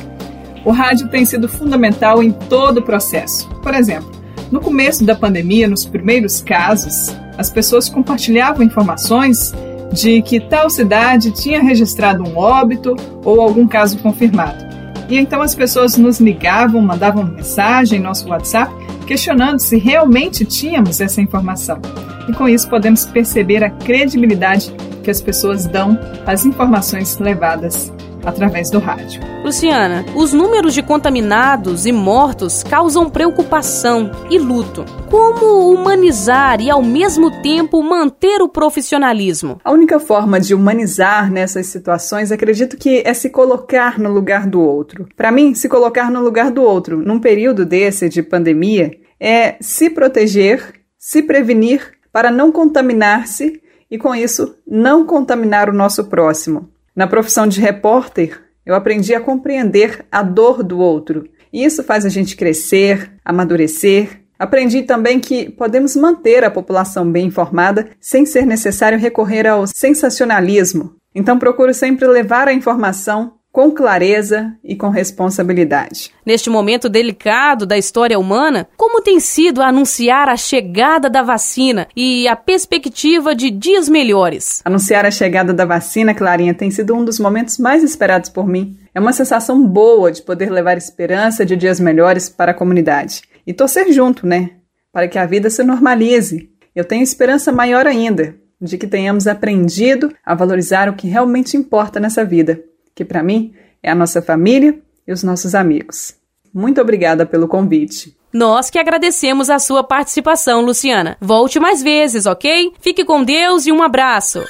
O 0.63 0.73
rádio 0.73 1.09
tem 1.09 1.25
sido 1.25 1.49
fundamental 1.49 2.23
em 2.23 2.33
todo 2.33 2.81
o 2.81 2.85
processo. 2.85 3.49
Por 3.63 3.73
exemplo, 3.75 4.13
no 4.53 4.61
começo 4.61 5.07
da 5.07 5.17
pandemia, 5.17 5.69
nos 5.69 5.87
primeiros 5.87 6.43
casos, 6.43 7.17
as 7.39 7.49
pessoas 7.49 7.89
compartilhavam 7.89 8.63
informações 8.63 9.55
de 9.93 10.23
que 10.23 10.41
tal 10.41 10.69
cidade 10.69 11.31
tinha 11.31 11.63
registrado 11.63 12.23
um 12.23 12.37
óbito 12.37 12.95
ou 13.25 13.41
algum 13.41 13.67
caso 13.67 13.99
confirmado. 13.99 14.67
E 15.09 15.17
então 15.17 15.41
as 15.41 15.55
pessoas 15.55 15.97
nos 15.97 16.21
ligavam, 16.21 16.83
mandavam 16.83 17.25
mensagem 17.25 17.99
em 17.99 18.03
nosso 18.03 18.29
WhatsApp 18.29 18.73
questionando 19.07 19.59
se 19.59 19.79
realmente 19.79 20.45
tínhamos 20.45 21.01
essa 21.01 21.23
informação. 21.23 21.81
E 22.29 22.33
com 22.33 22.47
isso 22.47 22.69
podemos 22.69 23.07
perceber 23.07 23.65
a 23.65 23.71
credibilidade 23.71 24.71
que 25.03 25.11
as 25.11 25.23
pessoas 25.23 25.67
dão 25.67 25.99
às 26.27 26.45
informações 26.45 27.19
levadas 27.19 27.91
através 28.25 28.71
do 28.71 28.79
rádio. 28.79 29.21
Luciana, 29.45 30.05
os 30.15 30.33
números 30.33 30.75
de 30.75 30.83
contaminados 30.83 31.87
e 31.87 31.93
mortos 31.93 32.63
causam 32.63 33.09
preocupação 33.09 34.11
e 34.31 34.39
luto. 34.39 34.85
Como 35.11 35.73
humanizar 35.73 36.61
e, 36.61 36.71
ao 36.71 36.83
mesmo 36.83 37.31
tempo, 37.43 37.83
manter 37.83 38.43
o 38.43 38.49
profissionalismo? 38.49 39.61
A 39.65 39.73
única 39.73 39.99
forma 39.99 40.41
de 40.41 40.55
humanizar 40.55 41.31
nessas 41.31 41.67
situações, 41.67 42.31
acredito 42.31 42.77
que 42.77 43.03
é 43.05 43.15
se 43.15 43.31
colocar 43.31 43.99
no 43.99 44.13
lugar 44.13 44.47
do 44.47 44.61
outro. 44.61 45.07
Para 45.17 45.33
mim, 45.33 45.55
se 45.55 45.69
colocar 45.69 46.11
no 46.11 46.21
lugar 46.21 46.51
do 46.51 46.63
outro, 46.63 46.99
num 46.99 47.19
período 47.19 47.65
desse 47.65 48.09
de 48.09 48.23
pandemia, 48.23 48.91
é 49.21 49.57
se 49.61 49.91
proteger, 49.91 50.75
se 50.99 51.23
prevenir 51.23 51.93
para 52.13 52.31
não 52.31 52.53
contaminar-se 52.53 53.61
e, 53.91 53.97
com 53.97 54.15
isso, 54.15 54.57
não 54.67 55.07
contaminar 55.07 55.71
o 55.71 55.73
nosso 55.73 56.05
próximo. 56.05 56.69
Na 56.99 57.07
profissão 57.07 57.47
de 57.47 57.61
repórter, 57.61 58.43
eu 58.67 58.75
aprendi 58.75 59.15
a 59.15 59.21
compreender 59.21 60.05
a 60.11 60.21
dor 60.21 60.65
do 60.65 60.81
outro. 60.81 61.29
E 61.53 61.65
isso 61.65 61.85
faz 61.85 62.05
a 62.05 62.09
gente 62.09 62.37
crescer, 62.37 63.13
amadurecer. 63.25 64.23
Aprendi 64.37 64.83
também 64.83 65.21
que 65.21 65.49
podemos 65.49 65.95
manter 65.95 66.43
a 66.43 66.51
população 66.51 67.09
bem 67.09 67.27
informada 67.27 67.89
sem 68.01 68.27
ser 68.27 68.45
necessário 68.45 68.99
recorrer 68.99 69.47
ao 69.47 69.65
sensacionalismo. 69.69 70.97
Então 71.15 71.39
procuro 71.39 71.73
sempre 71.73 72.05
levar 72.09 72.49
a 72.49 72.53
informação 72.53 73.35
com 73.59 73.73
clareza 73.73 74.55
e 74.63 74.77
com 74.77 74.89
responsabilidade. 74.89 76.13
Neste 76.25 76.49
momento 76.49 76.89
delicado 76.89 77.67
da 77.67 77.77
história 77.77 78.17
humana, 78.17 78.69
como 78.77 79.03
tem 79.03 79.19
sido 79.19 79.61
anunciar 79.61 80.29
a 80.29 80.37
chegada 80.37 81.11
da 81.11 81.25
vacina 81.25 81.89
e 81.97 82.29
a 82.29 82.37
perspectiva 82.37 83.35
de 83.35 83.51
dias 83.51 83.89
melhores? 83.89 84.63
Anunciar 84.65 85.05
a 85.05 85.11
chegada 85.11 85.53
da 85.53 85.65
vacina, 85.65 86.15
Clarinha, 86.15 86.55
tem 86.55 86.71
sido 86.71 86.95
um 86.95 87.05
dos 87.05 87.19
momentos 87.19 87.59
mais 87.59 87.83
esperados 87.83 88.31
por 88.31 88.47
mim. 88.47 88.79
É 88.95 89.01
uma 89.01 89.13
sensação 89.13 89.61
boa 89.67 90.13
de 90.13 90.23
poder 90.23 90.53
levar 90.53 90.79
esperança 90.79 91.45
de 91.45 91.57
dias 91.57 91.81
melhores 91.81 92.29
para 92.29 92.53
a 92.53 92.55
comunidade. 92.55 93.23
E 93.45 93.53
torcer 93.53 93.91
junto, 93.91 94.25
né? 94.25 94.51
Para 94.93 95.09
que 95.09 95.19
a 95.19 95.27
vida 95.27 95.51
se 95.51 95.65
normalize. 95.65 96.49
Eu 96.77 96.85
tenho 96.85 97.03
esperança 97.03 97.51
maior 97.51 97.89
ainda 97.89 98.37
de 98.61 98.79
que 98.79 98.87
tenhamos 98.87 99.27
aprendido 99.27 100.15
a 100.25 100.33
valorizar 100.37 100.89
o 100.89 100.95
que 100.95 101.09
realmente 101.09 101.57
importa 101.57 101.99
nessa 101.99 102.25
vida 102.25 102.68
que 102.99 103.05
para 103.05 103.23
mim 103.23 103.53
é 103.81 103.93
a 103.93 103.95
nossa 103.95 104.21
família 104.21 104.77
e 105.07 105.13
os 105.13 105.23
nossos 105.23 105.55
amigos. 105.55 106.15
Muito 106.53 106.81
obrigada 106.81 107.25
pelo 107.25 107.47
convite. 107.47 108.17
Nós 108.33 108.69
que 108.71 108.79
agradecemos 108.79 109.49
a 109.49 109.61
sua 109.61 109.85
participação, 109.85 110.63
Luciana. 110.63 111.17
Volte 111.21 111.61
mais 111.61 111.81
vezes, 111.81 112.27
ok? 112.27 112.73
Fique 112.81 113.05
com 113.05 113.23
Deus 113.23 113.67
e 113.67 113.73
um 113.73 113.85
abraço. 113.85 114.45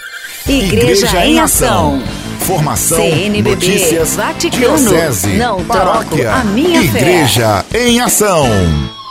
Igreja, 0.49 1.07
Igreja 1.07 1.27
em 1.27 1.39
Ação. 1.39 2.01
Formação, 2.41 2.97
CNBB, 2.97 3.51
notícias, 3.51 4.17
Vaticano, 4.17 4.79
diocese, 4.79 5.37
não 5.37 5.63
paróquia, 5.67 6.33
a 6.33 6.45
minha 6.45 6.81
Igreja 6.83 7.63
fé. 7.65 7.87
em 7.87 8.01
Ação. 8.01 8.47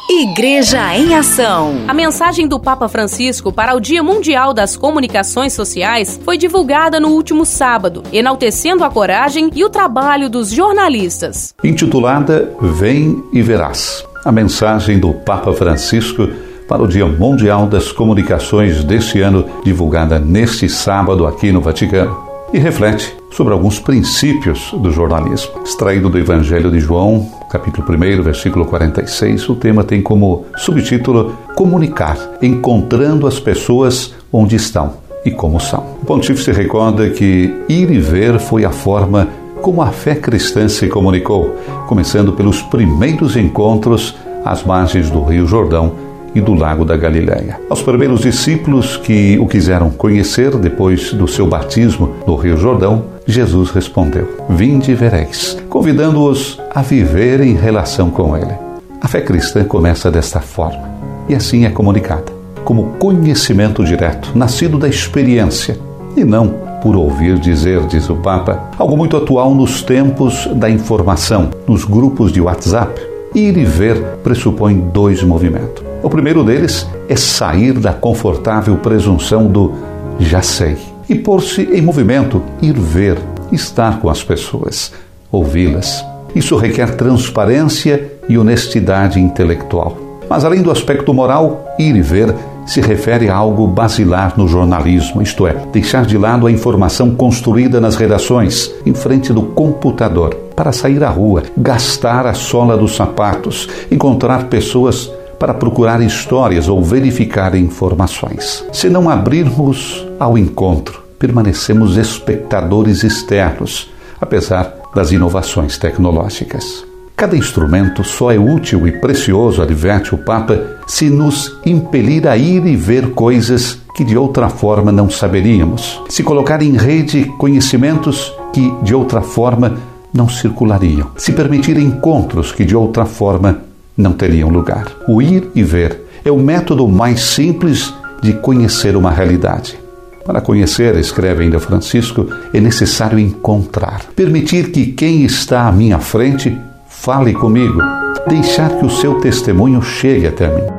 Igreja 0.10 0.96
em 0.96 1.14
Ação. 1.14 1.84
A 1.86 1.94
mensagem 1.94 2.48
do 2.48 2.58
Papa 2.58 2.88
Francisco 2.88 3.52
para 3.52 3.76
o 3.76 3.80
Dia 3.80 4.02
Mundial 4.02 4.54
das 4.54 4.78
Comunicações 4.78 5.52
Sociais 5.52 6.18
foi 6.24 6.38
divulgada 6.38 6.98
no 6.98 7.10
último 7.10 7.46
sábado, 7.46 8.04
enaltecendo 8.14 8.86
a 8.86 8.90
coragem 8.90 9.52
e 9.54 9.66
o 9.66 9.70
trabalho 9.70 10.30
dos 10.30 10.50
jornalistas. 10.50 11.54
Intitulada 11.62 12.56
Vem 12.62 13.22
e 13.34 13.42
Verás. 13.42 14.06
A 14.24 14.32
mensagem 14.32 14.98
do 14.98 15.14
Papa 15.14 15.52
Francisco 15.52 16.30
para 16.70 16.82
o 16.82 16.88
Dia 16.88 17.06
Mundial 17.06 17.68
das 17.68 17.92
Comunicações 17.92 18.86
deste 18.86 19.20
ano, 19.20 19.46
divulgada 19.66 20.18
neste 20.18 20.70
sábado 20.70 21.28
aqui 21.28 21.52
no 21.52 21.60
Vaticano 21.60 22.27
e 22.54 22.60
reflete 22.60 23.16
sobre 23.32 23.54
alguns 23.54 23.80
princípios 23.80 24.72
do 24.74 24.92
jornalismo. 24.92 25.62
Extraído 25.64 26.10
do 26.10 26.18
Evangelho 26.18 26.72
de 26.72 26.80
João, 26.80 27.30
capítulo 27.50 27.86
1, 27.88 28.24
versículo 28.24 28.66
46, 28.66 29.50
o 29.50 29.56
tema 29.56 29.84
tem 29.84 30.02
como 30.02 30.46
subtítulo 30.58 31.36
Comunicar, 31.56 32.18
encontrando 32.42 33.28
as 33.28 33.40
pessoas 33.40 34.14
onde 34.32 34.56
estão 34.56 34.94
e 35.26 35.32
como 35.32 35.60
são. 35.60 35.84
O 36.02 36.06
pontífice 36.06 36.52
recorda 36.52 37.10
que 37.10 37.54
ir 37.68 37.92
e 37.92 38.00
ver 38.00 38.40
foi 38.40 38.64
a 38.64 38.72
forma 38.72 39.28
como 39.62 39.82
a 39.82 39.88
fé 39.88 40.16
cristã 40.16 40.70
se 40.70 40.88
comunicou, 40.88 41.56
começando 41.88 42.32
pelos 42.34 42.62
primeiros 42.62 43.36
encontros 43.36 44.16
às 44.46 44.64
margens 44.64 45.10
do 45.10 45.24
Rio 45.24 45.46
Jordão 45.46 46.07
e 46.34 46.42
do 46.42 46.54
Lago 46.54 46.86
da 46.86 46.96
Galileia. 46.98 47.60
Aos 47.70 47.82
primeiros 47.82 48.22
discípulos 48.22 48.98
que 48.98 49.38
o 49.40 49.48
quiseram 49.48 49.90
conhecer 49.90 50.56
depois 50.58 51.14
do 51.14 51.28
seu 51.28 51.48
batismo 51.48 52.16
no 52.26 52.36
Rio 52.36 52.58
Jordão, 52.58 53.06
Jesus 53.26 53.72
respondeu: 53.72 54.28
Vinde 54.50 54.92
e 54.92 54.96
vereis, 54.96 55.58
convidando-os 55.70 56.60
a 56.74 56.82
viver 56.82 57.42
em 57.42 57.56
relação 57.56 58.10
com 58.10 58.36
Ele. 58.36 58.54
A 59.02 59.08
fé 59.08 59.22
cristã 59.22 59.64
começa 59.64 60.10
desta 60.10 60.40
forma 60.40 60.98
e 61.30 61.36
assim 61.36 61.66
é 61.66 61.70
comunicada, 61.70 62.32
como 62.64 62.94
conhecimento 63.00 63.84
direto, 63.84 64.32
nascido 64.34 64.78
da 64.78 64.88
experiência 64.88 65.78
e 66.16 66.24
não 66.24 66.68
por 66.82 66.96
ouvir 66.96 67.38
dizer, 67.40 67.86
diz 67.88 68.10
o 68.10 68.16
Papa, 68.16 68.70
algo 68.78 68.96
muito 68.96 69.18
atual 69.18 69.54
nos 69.54 69.82
tempos 69.82 70.48
da 70.56 70.70
informação, 70.70 71.50
nos 71.68 71.84
grupos 71.84 72.32
de 72.32 72.40
WhatsApp. 72.40 73.02
Ir 73.36 73.58
e 73.58 73.66
ver 73.66 74.02
pressupõe 74.24 74.80
dois 74.80 75.22
movimentos. 75.22 75.87
O 76.04 76.10
primeiro 76.10 76.44
deles 76.44 76.88
é 77.10 77.16
sair 77.16 77.74
da 77.74 77.92
confortável 77.92 78.78
presunção 78.78 79.48
do 79.48 79.74
já 80.20 80.42
sei 80.42 80.78
e 81.10 81.16
pôr-se 81.16 81.62
em 81.62 81.82
movimento, 81.82 82.42
ir 82.62 82.74
ver, 82.74 83.18
estar 83.52 84.00
com 84.00 84.10
as 84.10 84.24
pessoas, 84.24 84.92
ouvi-las. 85.32 86.06
Isso 86.36 86.56
requer 86.56 86.96
transparência 86.96 88.12
e 88.30 88.38
honestidade 88.38 89.20
intelectual. 89.20 89.98
Mas 90.30 90.44
além 90.44 90.62
do 90.62 90.70
aspecto 90.70 91.14
moral, 91.14 91.66
ir 91.80 91.96
e 91.96 92.02
ver 92.02 92.34
se 92.66 92.82
refere 92.82 93.30
a 93.30 93.36
algo 93.36 93.66
basilar 93.66 94.34
no 94.38 94.48
jornalismo, 94.48 95.22
isto 95.22 95.48
é, 95.48 95.56
deixar 95.72 96.06
de 96.06 96.18
lado 96.18 96.46
a 96.46 96.52
informação 96.52 97.16
construída 97.16 97.80
nas 97.80 97.96
redações, 97.96 98.70
em 98.86 98.94
frente 98.94 99.32
do 99.32 99.42
computador, 99.42 100.36
para 100.54 100.74
sair 100.74 101.02
à 101.02 101.10
rua, 101.10 101.44
gastar 101.58 102.28
a 102.28 102.34
sola 102.34 102.76
dos 102.78 102.96
sapatos, 102.96 103.70
encontrar 103.90 104.44
pessoas 104.46 105.10
para 105.40 105.54
procurar 105.54 106.02
histórias 106.02 106.68
ou 106.68 106.84
verificar 106.84 107.56
informações. 107.56 108.66
Se 108.74 108.90
não 108.90 109.10
abrirmos 109.10 110.06
ao 110.20 110.38
encontro, 110.38 111.04
permanecemos 111.20 111.98
espectadores 111.98 113.04
externos, 113.04 113.90
apesar 114.20 114.74
das 114.96 115.12
inovações 115.12 115.78
tecnológicas. 115.78 116.86
Cada 117.16 117.36
instrumento 117.36 118.04
só 118.04 118.32
é 118.32 118.38
útil 118.38 118.88
e 118.88 118.92
precioso, 118.92 119.62
adverte 119.62 120.14
o 120.14 120.20
Papa, 120.20 120.78
se 120.86 121.10
nos 121.10 121.58
impelir 121.66 122.28
a 122.28 122.38
ir 122.38 122.64
e 122.68 122.76
ver 122.76 123.12
coisas 123.14 123.80
que 123.96 124.04
de 124.04 124.16
outra 124.16 124.50
forma 124.50 124.92
não 124.92 125.10
saberíamos, 125.10 126.00
se 126.08 126.22
colocar 126.22 126.62
em 126.62 126.78
rede 126.78 127.26
conhecimentos 127.40 128.32
que 128.54 128.72
de 128.84 128.94
outra 128.94 129.22
forma 129.22 129.78
não 130.14 130.30
circulariam, 130.30 131.10
se 131.18 131.34
permitir 131.34 131.78
encontros 131.78 132.52
que 132.52 132.64
de 132.64 132.76
outra 132.76 133.06
forma 133.06 133.64
não 133.98 134.14
teriam 134.14 134.50
lugar. 134.50 134.86
O 135.08 135.22
ir 135.22 135.50
e 135.56 135.64
ver 135.64 136.02
é 136.24 136.32
o 136.32 136.38
método 136.38 136.88
mais 136.88 137.22
simples 137.22 137.94
de 138.22 138.34
conhecer 138.34 138.96
uma 138.96 139.12
realidade. 139.12 139.78
Para 140.26 140.42
conhecer, 140.42 140.96
escreve 140.98 141.44
ainda 141.44 141.60
Francisco, 141.60 142.28
é 142.54 142.60
necessário 142.60 143.18
encontrar. 143.18 144.02
Permitir 144.16 144.72
que 144.72 144.88
quem 144.88 145.24
está 145.24 145.68
à 145.68 145.72
minha 145.72 146.00
frente 146.00 146.56
fale 146.88 147.34
comigo. 147.34 147.82
Deixar 148.28 148.70
que 148.78 148.86
o 148.86 148.90
seu 148.90 149.22
testemunho 149.22 149.82
chegue 149.82 150.28
até 150.28 150.54
mim. 150.54 150.77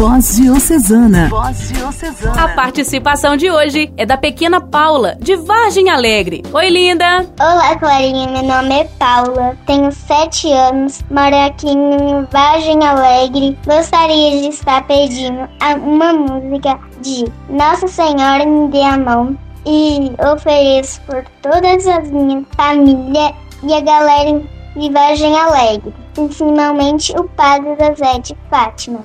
Voz 0.00 0.36
Diocesana. 0.36 1.28
Voz 1.28 1.68
Diocesana. 1.68 2.44
A 2.44 2.48
participação 2.54 3.36
de 3.36 3.50
hoje 3.50 3.92
é 3.98 4.06
da 4.06 4.16
pequena 4.16 4.58
Paula, 4.58 5.14
de 5.20 5.36
Vargem 5.36 5.90
Alegre. 5.90 6.42
Oi, 6.54 6.70
linda! 6.70 7.26
Olá, 7.38 7.76
Clarinha. 7.76 8.26
Meu 8.28 8.42
nome 8.44 8.80
é 8.80 8.84
Paula, 8.98 9.54
tenho 9.66 9.92
sete 9.92 10.50
anos, 10.50 11.02
moro 11.10 11.36
aqui 11.36 11.68
em 11.68 12.24
Vargem 12.32 12.82
Alegre. 12.82 13.58
Gostaria 13.66 14.40
de 14.40 14.48
estar 14.48 14.86
pedindo 14.86 15.46
uma 15.84 16.14
música 16.14 16.78
de 17.02 17.26
Nossa 17.50 17.86
Senhora 17.86 18.46
me 18.46 18.68
dê 18.68 18.82
a 18.82 18.96
mão 18.96 19.36
e 19.66 20.12
ofereço 20.32 20.98
por 21.02 21.22
todas 21.42 21.86
as 21.86 22.10
minhas 22.10 22.46
família 22.56 23.34
e 23.62 23.74
a 23.74 23.80
galera 23.82 24.40
de 24.74 24.90
Vargem 24.90 25.38
Alegre, 25.38 25.92
principalmente 26.14 27.14
o 27.18 27.24
padre 27.24 27.76
José 27.78 28.18
de 28.20 28.34
Fátima. 28.48 29.04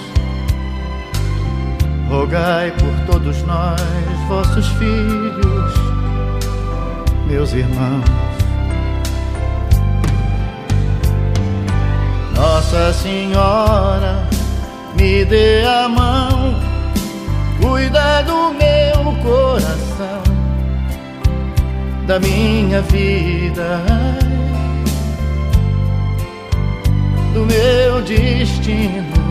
rogai 2.11 2.71
por 2.71 3.13
todos 3.13 3.41
nós, 3.43 3.81
vossos 4.27 4.67
filhos, 4.73 5.73
meus 7.25 7.53
irmãos. 7.53 8.03
Nossa 12.35 12.91
Senhora, 12.91 14.27
me 14.99 15.23
dê 15.23 15.63
a 15.63 15.87
mão, 15.87 16.53
cuida 17.61 18.23
do 18.23 18.53
meu 18.55 19.15
coração 19.23 20.21
da 22.05 22.19
minha 22.19 22.81
vida, 22.81 23.81
do 27.33 27.45
meu 27.45 28.01
destino. 28.01 29.30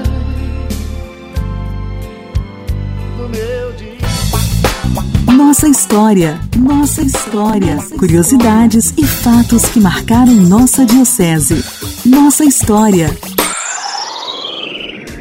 Nossa 5.43 5.67
história, 5.67 6.39
nossa 6.55 7.01
história, 7.01 7.77
curiosidades 7.97 8.93
e 8.95 9.03
fatos 9.03 9.65
que 9.65 9.79
marcaram 9.79 10.35
nossa 10.35 10.85
diocese. 10.85 11.65
Nossa 12.05 12.45
história. 12.45 13.09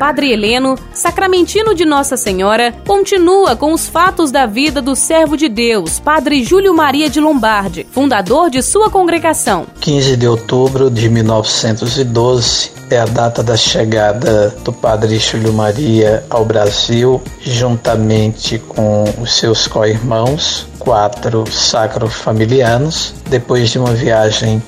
Padre 0.01 0.33
Heleno, 0.33 0.79
sacramentino 0.95 1.75
de 1.75 1.85
Nossa 1.85 2.17
Senhora, 2.17 2.73
continua 2.87 3.55
com 3.55 3.75
os 3.75 3.87
fatos 3.87 4.31
da 4.31 4.47
vida 4.47 4.81
do 4.81 4.97
servo 4.97 5.37
de 5.37 5.47
Deus, 5.47 6.01
Padre 6.01 6.43
Júlio 6.43 6.73
Maria 6.73 7.11
de 7.11 7.21
Lombardi, 7.21 7.87
fundador 7.93 8.49
de 8.49 8.63
sua 8.63 8.89
congregação. 8.89 9.67
15 9.79 10.17
de 10.17 10.27
outubro 10.27 10.91
de 10.91 11.07
1912 11.11 12.73
é 12.89 12.99
a 12.99 13.05
data 13.05 13.43
da 13.43 13.59
chegada 13.59 14.57
do 14.65 14.73
Padre 14.73 15.19
Júlio 15.19 15.53
Maria 15.53 16.25
ao 16.31 16.47
Brasil, 16.47 17.23
juntamente 17.43 18.59
com 18.59 19.05
os 19.21 19.35
seus 19.35 19.69
co-irmãos, 19.69 20.67
quatro 20.79 21.45
sacrofamilianos, 21.53 23.13
depois 23.29 23.69
de 23.69 23.79
uma 23.79 23.93
viagem 23.93 24.63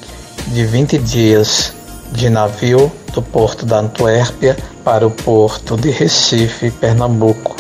de 0.48 0.66
20 0.66 0.98
dias 0.98 1.72
de 2.12 2.28
navio 2.30 2.92
do 3.12 3.22
porto 3.22 3.66
da 3.66 3.80
Antuérpia 3.80 4.56
para 4.84 5.06
o 5.06 5.10
porto 5.10 5.76
de 5.76 5.90
Recife, 5.90 6.70
Pernambuco. 6.70 7.56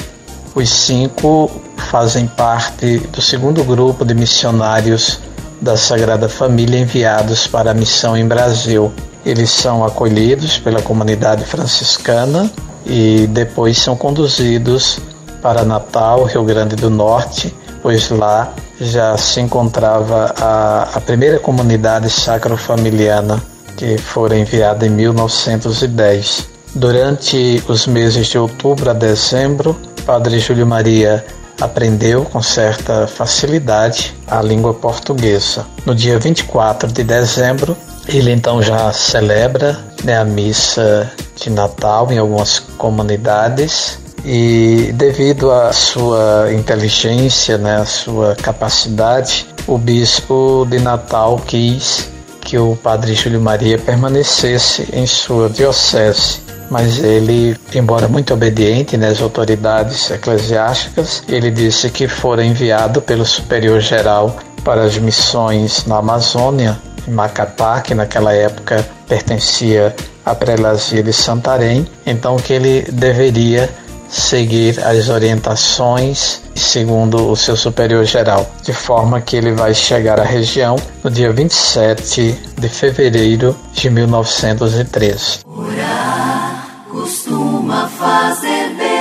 Os 0.54 0.68
cinco 0.68 1.50
fazem 1.76 2.26
parte 2.26 2.98
do 2.98 3.20
segundo 3.20 3.64
grupo 3.64 4.04
de 4.04 4.14
missionários 4.14 5.18
da 5.60 5.76
Sagrada 5.76 6.28
Família 6.28 6.78
enviados 6.78 7.46
para 7.46 7.70
a 7.70 7.74
missão 7.74 8.16
em 8.16 8.26
Brasil. 8.26 8.92
Eles 9.24 9.50
são 9.50 9.84
acolhidos 9.84 10.58
pela 10.58 10.82
comunidade 10.82 11.44
franciscana 11.44 12.50
e 12.84 13.26
depois 13.28 13.78
são 13.78 13.96
conduzidos 13.96 14.98
para 15.40 15.64
Natal, 15.64 16.24
Rio 16.24 16.44
Grande 16.44 16.76
do 16.76 16.90
Norte, 16.90 17.54
pois 17.82 18.10
lá 18.10 18.52
já 18.80 19.16
se 19.16 19.40
encontrava 19.40 20.34
a, 20.38 20.88
a 20.94 21.00
primeira 21.00 21.38
comunidade 21.38 22.10
sacrofamiliana 22.10 23.51
que 23.82 23.98
fora 23.98 24.38
enviada 24.38 24.86
em 24.86 24.90
1910. 24.90 26.48
Durante 26.72 27.60
os 27.66 27.84
meses 27.88 28.28
de 28.28 28.38
outubro 28.38 28.90
a 28.90 28.92
dezembro, 28.92 29.76
Padre 30.06 30.38
Júlio 30.38 30.64
Maria 30.64 31.24
aprendeu 31.60 32.24
com 32.24 32.40
certa 32.40 33.08
facilidade 33.08 34.14
a 34.28 34.40
língua 34.40 34.72
portuguesa. 34.72 35.66
No 35.84 35.96
dia 35.96 36.16
24 36.16 36.92
de 36.92 37.02
dezembro, 37.02 37.76
ele 38.06 38.30
então 38.30 38.62
já 38.62 38.92
celebra 38.92 39.76
né, 40.04 40.16
a 40.16 40.24
missa 40.24 41.10
de 41.34 41.50
Natal 41.50 42.12
em 42.12 42.18
algumas 42.18 42.60
comunidades 42.60 43.98
e 44.24 44.92
devido 44.94 45.50
à 45.50 45.72
sua 45.72 46.52
inteligência, 46.52 47.58
né, 47.58 47.78
à 47.78 47.84
sua 47.84 48.36
capacidade, 48.36 49.48
o 49.66 49.76
bispo 49.76 50.64
de 50.70 50.78
Natal 50.78 51.40
quis 51.44 52.12
que 52.52 52.58
o 52.58 52.76
padre 52.76 53.14
Júlio 53.14 53.40
Maria 53.40 53.78
permanecesse 53.78 54.86
em 54.92 55.06
sua 55.06 55.48
diocese. 55.48 56.42
Mas 56.70 57.02
ele, 57.02 57.56
embora 57.74 58.06
muito 58.06 58.34
obediente 58.34 58.94
nas 58.94 59.16
né, 59.16 59.24
autoridades 59.24 60.10
eclesiásticas, 60.10 61.22
ele 61.26 61.50
disse 61.50 61.88
que 61.88 62.06
fora 62.06 62.44
enviado 62.44 63.00
pelo 63.00 63.24
superior 63.24 63.80
geral 63.80 64.36
para 64.62 64.82
as 64.82 64.98
missões 64.98 65.86
na 65.86 65.96
Amazônia, 65.96 66.78
em 67.08 67.10
Macapá, 67.12 67.80
que 67.80 67.94
naquela 67.94 68.34
época 68.34 68.86
pertencia 69.08 69.96
à 70.22 70.34
prelazia 70.34 71.02
de 71.02 71.12
Santarém, 71.14 71.86
então 72.04 72.36
que 72.36 72.52
ele 72.52 72.82
deveria 72.92 73.70
seguir 74.12 74.78
as 74.84 75.08
orientações 75.08 76.42
segundo 76.54 77.30
o 77.30 77.36
seu 77.36 77.56
superior 77.56 78.04
geral, 78.04 78.50
de 78.62 78.72
forma 78.72 79.20
que 79.20 79.36
ele 79.36 79.52
vai 79.52 79.74
chegar 79.74 80.20
à 80.20 80.24
região 80.24 80.76
no 81.02 81.10
dia 81.10 81.32
27 81.32 82.38
de 82.58 82.68
fevereiro 82.68 83.56
de 83.72 83.88
1913. 83.90 85.40
Orar 85.46 86.68
costuma 86.90 87.88
fazer 87.88 88.74
bem. 88.76 88.92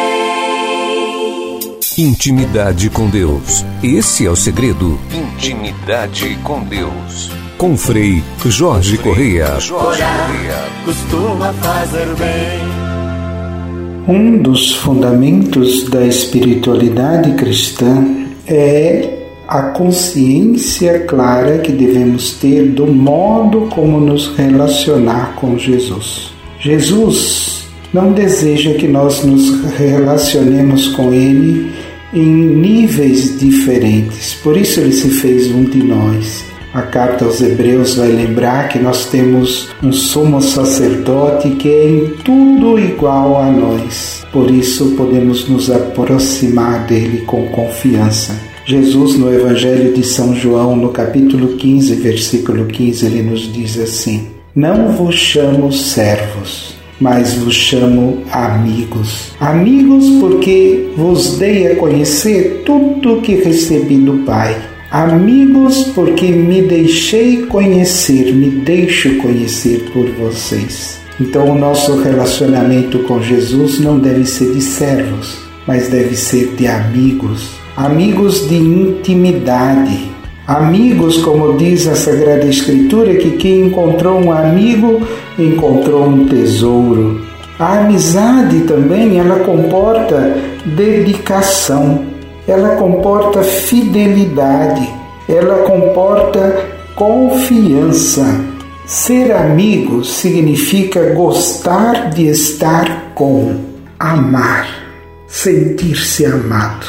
Intimidade 1.97 2.89
com 2.89 3.09
Deus. 3.09 3.65
Esse 3.83 4.25
é 4.25 4.29
o 4.29 4.35
segredo. 4.35 4.99
Intimidade 5.11 6.37
com 6.43 6.63
Deus. 6.63 7.29
Com 7.57 7.77
Frei 7.77 8.23
Jorge 8.45 8.97
Correia. 8.97 9.59
Jorge 9.59 10.01
Correia. 10.01 10.63
Costuma 10.85 11.53
fazer 11.53 12.07
bem. 12.15 12.90
Um 14.07 14.39
dos 14.39 14.73
fundamentos 14.73 15.87
da 15.87 16.05
espiritualidade 16.05 17.33
cristã 17.33 18.03
é 18.47 19.19
a 19.47 19.63
consciência 19.63 21.01
clara 21.01 21.59
que 21.59 21.71
devemos 21.71 22.31
ter 22.33 22.69
do 22.69 22.87
modo 22.87 23.67
como 23.69 23.99
nos 23.99 24.35
relacionar 24.35 25.35
com 25.35 25.55
Jesus. 25.55 26.31
Jesus 26.59 27.67
não 27.93 28.11
deseja 28.11 28.73
que 28.73 28.87
nós 28.87 29.23
nos 29.23 29.61
relacionemos 29.77 30.87
com 30.87 31.13
Ele 31.13 31.71
em 32.11 32.25
níveis 32.25 33.37
diferentes, 33.39 34.33
por 34.41 34.57
isso 34.57 34.79
Ele 34.79 34.93
se 34.93 35.09
fez 35.09 35.51
um 35.51 35.63
de 35.63 35.83
nós. 35.83 36.50
A 36.73 36.83
carta 36.83 37.25
aos 37.25 37.41
Hebreus 37.41 37.95
vai 37.95 38.07
lembrar 38.07 38.69
que 38.69 38.79
nós 38.79 39.05
temos 39.07 39.67
um 39.83 39.91
sumo 39.91 40.41
sacerdote 40.41 41.49
que 41.49 41.67
é 41.67 41.89
em 41.89 42.07
tudo 42.23 42.79
igual 42.79 43.41
a 43.41 43.51
nós. 43.51 44.25
Por 44.31 44.49
isso 44.49 44.91
podemos 44.91 45.49
nos 45.49 45.69
aproximar 45.69 46.85
dele 46.87 47.23
com 47.25 47.47
confiança. 47.47 48.39
Jesus, 48.65 49.17
no 49.17 49.33
Evangelho 49.33 49.93
de 49.93 50.01
São 50.01 50.33
João, 50.33 50.77
no 50.77 50.89
capítulo 50.89 51.57
15, 51.57 51.95
versículo 51.95 52.65
15, 52.67 53.05
ele 53.05 53.21
nos 53.21 53.51
diz 53.51 53.77
assim: 53.77 54.29
Não 54.55 54.93
vos 54.93 55.15
chamo 55.15 55.73
servos, 55.73 56.75
mas 57.01 57.33
vos 57.33 57.53
chamo 57.53 58.19
amigos. 58.31 59.33
Amigos, 59.41 60.05
porque 60.21 60.89
vos 60.95 61.37
dei 61.37 61.73
a 61.73 61.75
conhecer 61.75 62.63
tudo 62.65 63.17
o 63.17 63.21
que 63.21 63.35
recebi 63.35 63.97
do 63.97 64.19
Pai. 64.19 64.70
Amigos, 64.91 65.85
porque 65.95 66.33
me 66.33 66.63
deixei 66.63 67.43
conhecer, 67.43 68.33
me 68.33 68.49
deixo 68.49 69.15
conhecer 69.19 69.89
por 69.93 70.05
vocês. 70.09 70.99
Então, 71.17 71.49
o 71.49 71.57
nosso 71.57 72.01
relacionamento 72.01 72.99
com 73.03 73.21
Jesus 73.21 73.79
não 73.79 73.97
deve 73.97 74.25
ser 74.25 74.51
de 74.51 74.59
servos, 74.59 75.37
mas 75.65 75.87
deve 75.87 76.17
ser 76.17 76.55
de 76.57 76.67
amigos. 76.67 77.51
Amigos 77.77 78.49
de 78.49 78.57
intimidade. 78.57 80.11
Amigos, 80.45 81.15
como 81.19 81.55
diz 81.55 81.87
a 81.87 81.95
Sagrada 81.95 82.45
Escritura, 82.45 83.15
que 83.15 83.37
quem 83.37 83.67
encontrou 83.67 84.19
um 84.19 84.29
amigo 84.29 85.07
encontrou 85.39 86.05
um 86.05 86.25
tesouro. 86.25 87.21
A 87.57 87.79
amizade 87.79 88.59
também 88.63 89.19
ela 89.19 89.39
comporta 89.39 90.35
dedicação 90.65 92.10
ela 92.47 92.75
comporta 92.75 93.43
fidelidade, 93.43 94.87
ela 95.27 95.63
comporta 95.63 96.69
confiança. 96.95 98.25
Ser 98.85 99.31
amigo 99.31 100.03
significa 100.03 101.13
gostar 101.13 102.09
de 102.09 102.27
estar 102.27 103.13
com, 103.13 103.55
amar, 103.97 104.67
sentir-se 105.27 106.25
amado. 106.25 106.85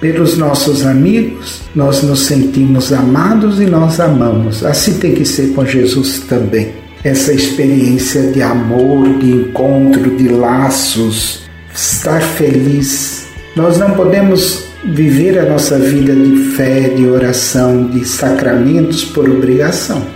Pelos 0.00 0.36
nossos 0.36 0.84
amigos, 0.84 1.62
nós 1.74 2.02
nos 2.02 2.26
sentimos 2.26 2.92
amados 2.92 3.60
e 3.60 3.66
nós 3.66 4.00
amamos. 4.00 4.64
Assim 4.64 4.98
tem 4.98 5.14
que 5.14 5.24
ser 5.24 5.54
com 5.54 5.64
Jesus 5.64 6.20
também. 6.28 6.72
Essa 7.04 7.32
experiência 7.32 8.32
de 8.32 8.42
amor, 8.42 9.18
de 9.18 9.30
encontro, 9.30 10.16
de 10.16 10.28
laços, 10.28 11.42
estar 11.74 12.20
feliz. 12.20 13.28
Nós 13.54 13.78
não 13.78 13.92
podemos 13.92 14.73
viver 14.84 15.38
a 15.38 15.48
nossa 15.48 15.78
vida 15.78 16.14
de 16.14 16.36
fé, 16.54 16.90
de 16.90 17.06
oração, 17.06 17.86
de 17.86 18.04
sacramentos 18.04 19.04
por 19.04 19.28
obrigação. 19.28 20.06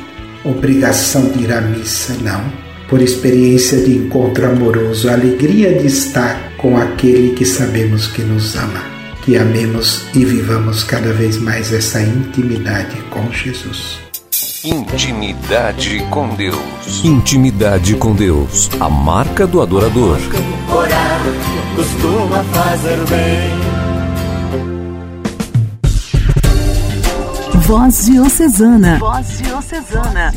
Obrigação 0.44 1.30
de 1.30 1.44
ir 1.44 1.52
à 1.52 1.60
missa, 1.60 2.14
não. 2.22 2.42
Por 2.88 3.02
experiência 3.02 3.78
de 3.82 3.96
encontro 3.96 4.46
amoroso, 4.46 5.10
alegria 5.10 5.78
de 5.78 5.86
estar 5.86 6.52
com 6.56 6.76
aquele 6.76 7.34
que 7.34 7.44
sabemos 7.44 8.06
que 8.06 8.22
nos 8.22 8.56
ama. 8.56 8.82
Que 9.24 9.36
amemos 9.36 10.04
e 10.14 10.24
vivamos 10.24 10.84
cada 10.84 11.12
vez 11.12 11.36
mais 11.38 11.72
essa 11.72 12.00
intimidade 12.00 12.96
com 13.10 13.30
Jesus. 13.30 13.98
Intimidade 14.64 16.04
com 16.10 16.34
Deus. 16.34 17.04
Intimidade 17.04 17.94
com 17.94 18.14
Deus. 18.14 18.70
A 18.80 18.88
marca 18.88 19.46
do 19.46 19.60
adorador. 19.60 20.18
Orar 20.68 21.20
costuma 21.76 22.42
fazer 22.44 22.96
bem. 23.08 23.77
Voz 27.68 28.06
Diocesana. 28.06 28.98
Voz 28.98 29.42
Diocesana. 29.42 30.32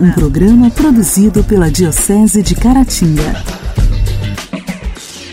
Um 0.00 0.12
programa 0.12 0.70
produzido 0.70 1.42
pela 1.42 1.68
Diocese 1.68 2.40
de 2.40 2.54
Caratinga. 2.54 3.34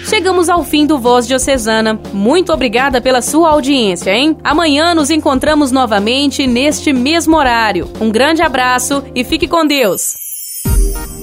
Chegamos 0.10 0.50
ao 0.50 0.64
fim 0.64 0.88
do 0.88 0.98
Voz 0.98 1.28
Diocesana. 1.28 2.00
Muito 2.12 2.52
obrigada 2.52 3.00
pela 3.00 3.22
sua 3.22 3.52
audiência, 3.52 4.10
hein? 4.10 4.38
Amanhã 4.44 4.96
nos 4.96 5.12
encontramos 5.12 5.72
novamente 5.72 6.48
neste 6.48 6.92
mesmo 6.92 7.38
horário. 7.38 7.88
Um 8.02 8.10
grande 8.10 8.42
abraço 8.42 9.04
e 9.14 9.24
fique 9.24 9.48
com 9.48 9.68
Deus. 9.68 10.16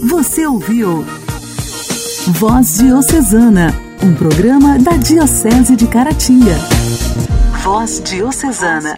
Você 0.05 0.47
ouviu 0.47 1.05
Voz 2.29 2.79
Diocesana, 2.79 3.75
um 4.01 4.15
programa 4.15 4.79
da 4.79 4.93
Diocese 4.93 5.75
de 5.75 5.89
Caratinga. 5.89 6.55
Voz 7.65 8.01
Diocesana. 8.05 8.95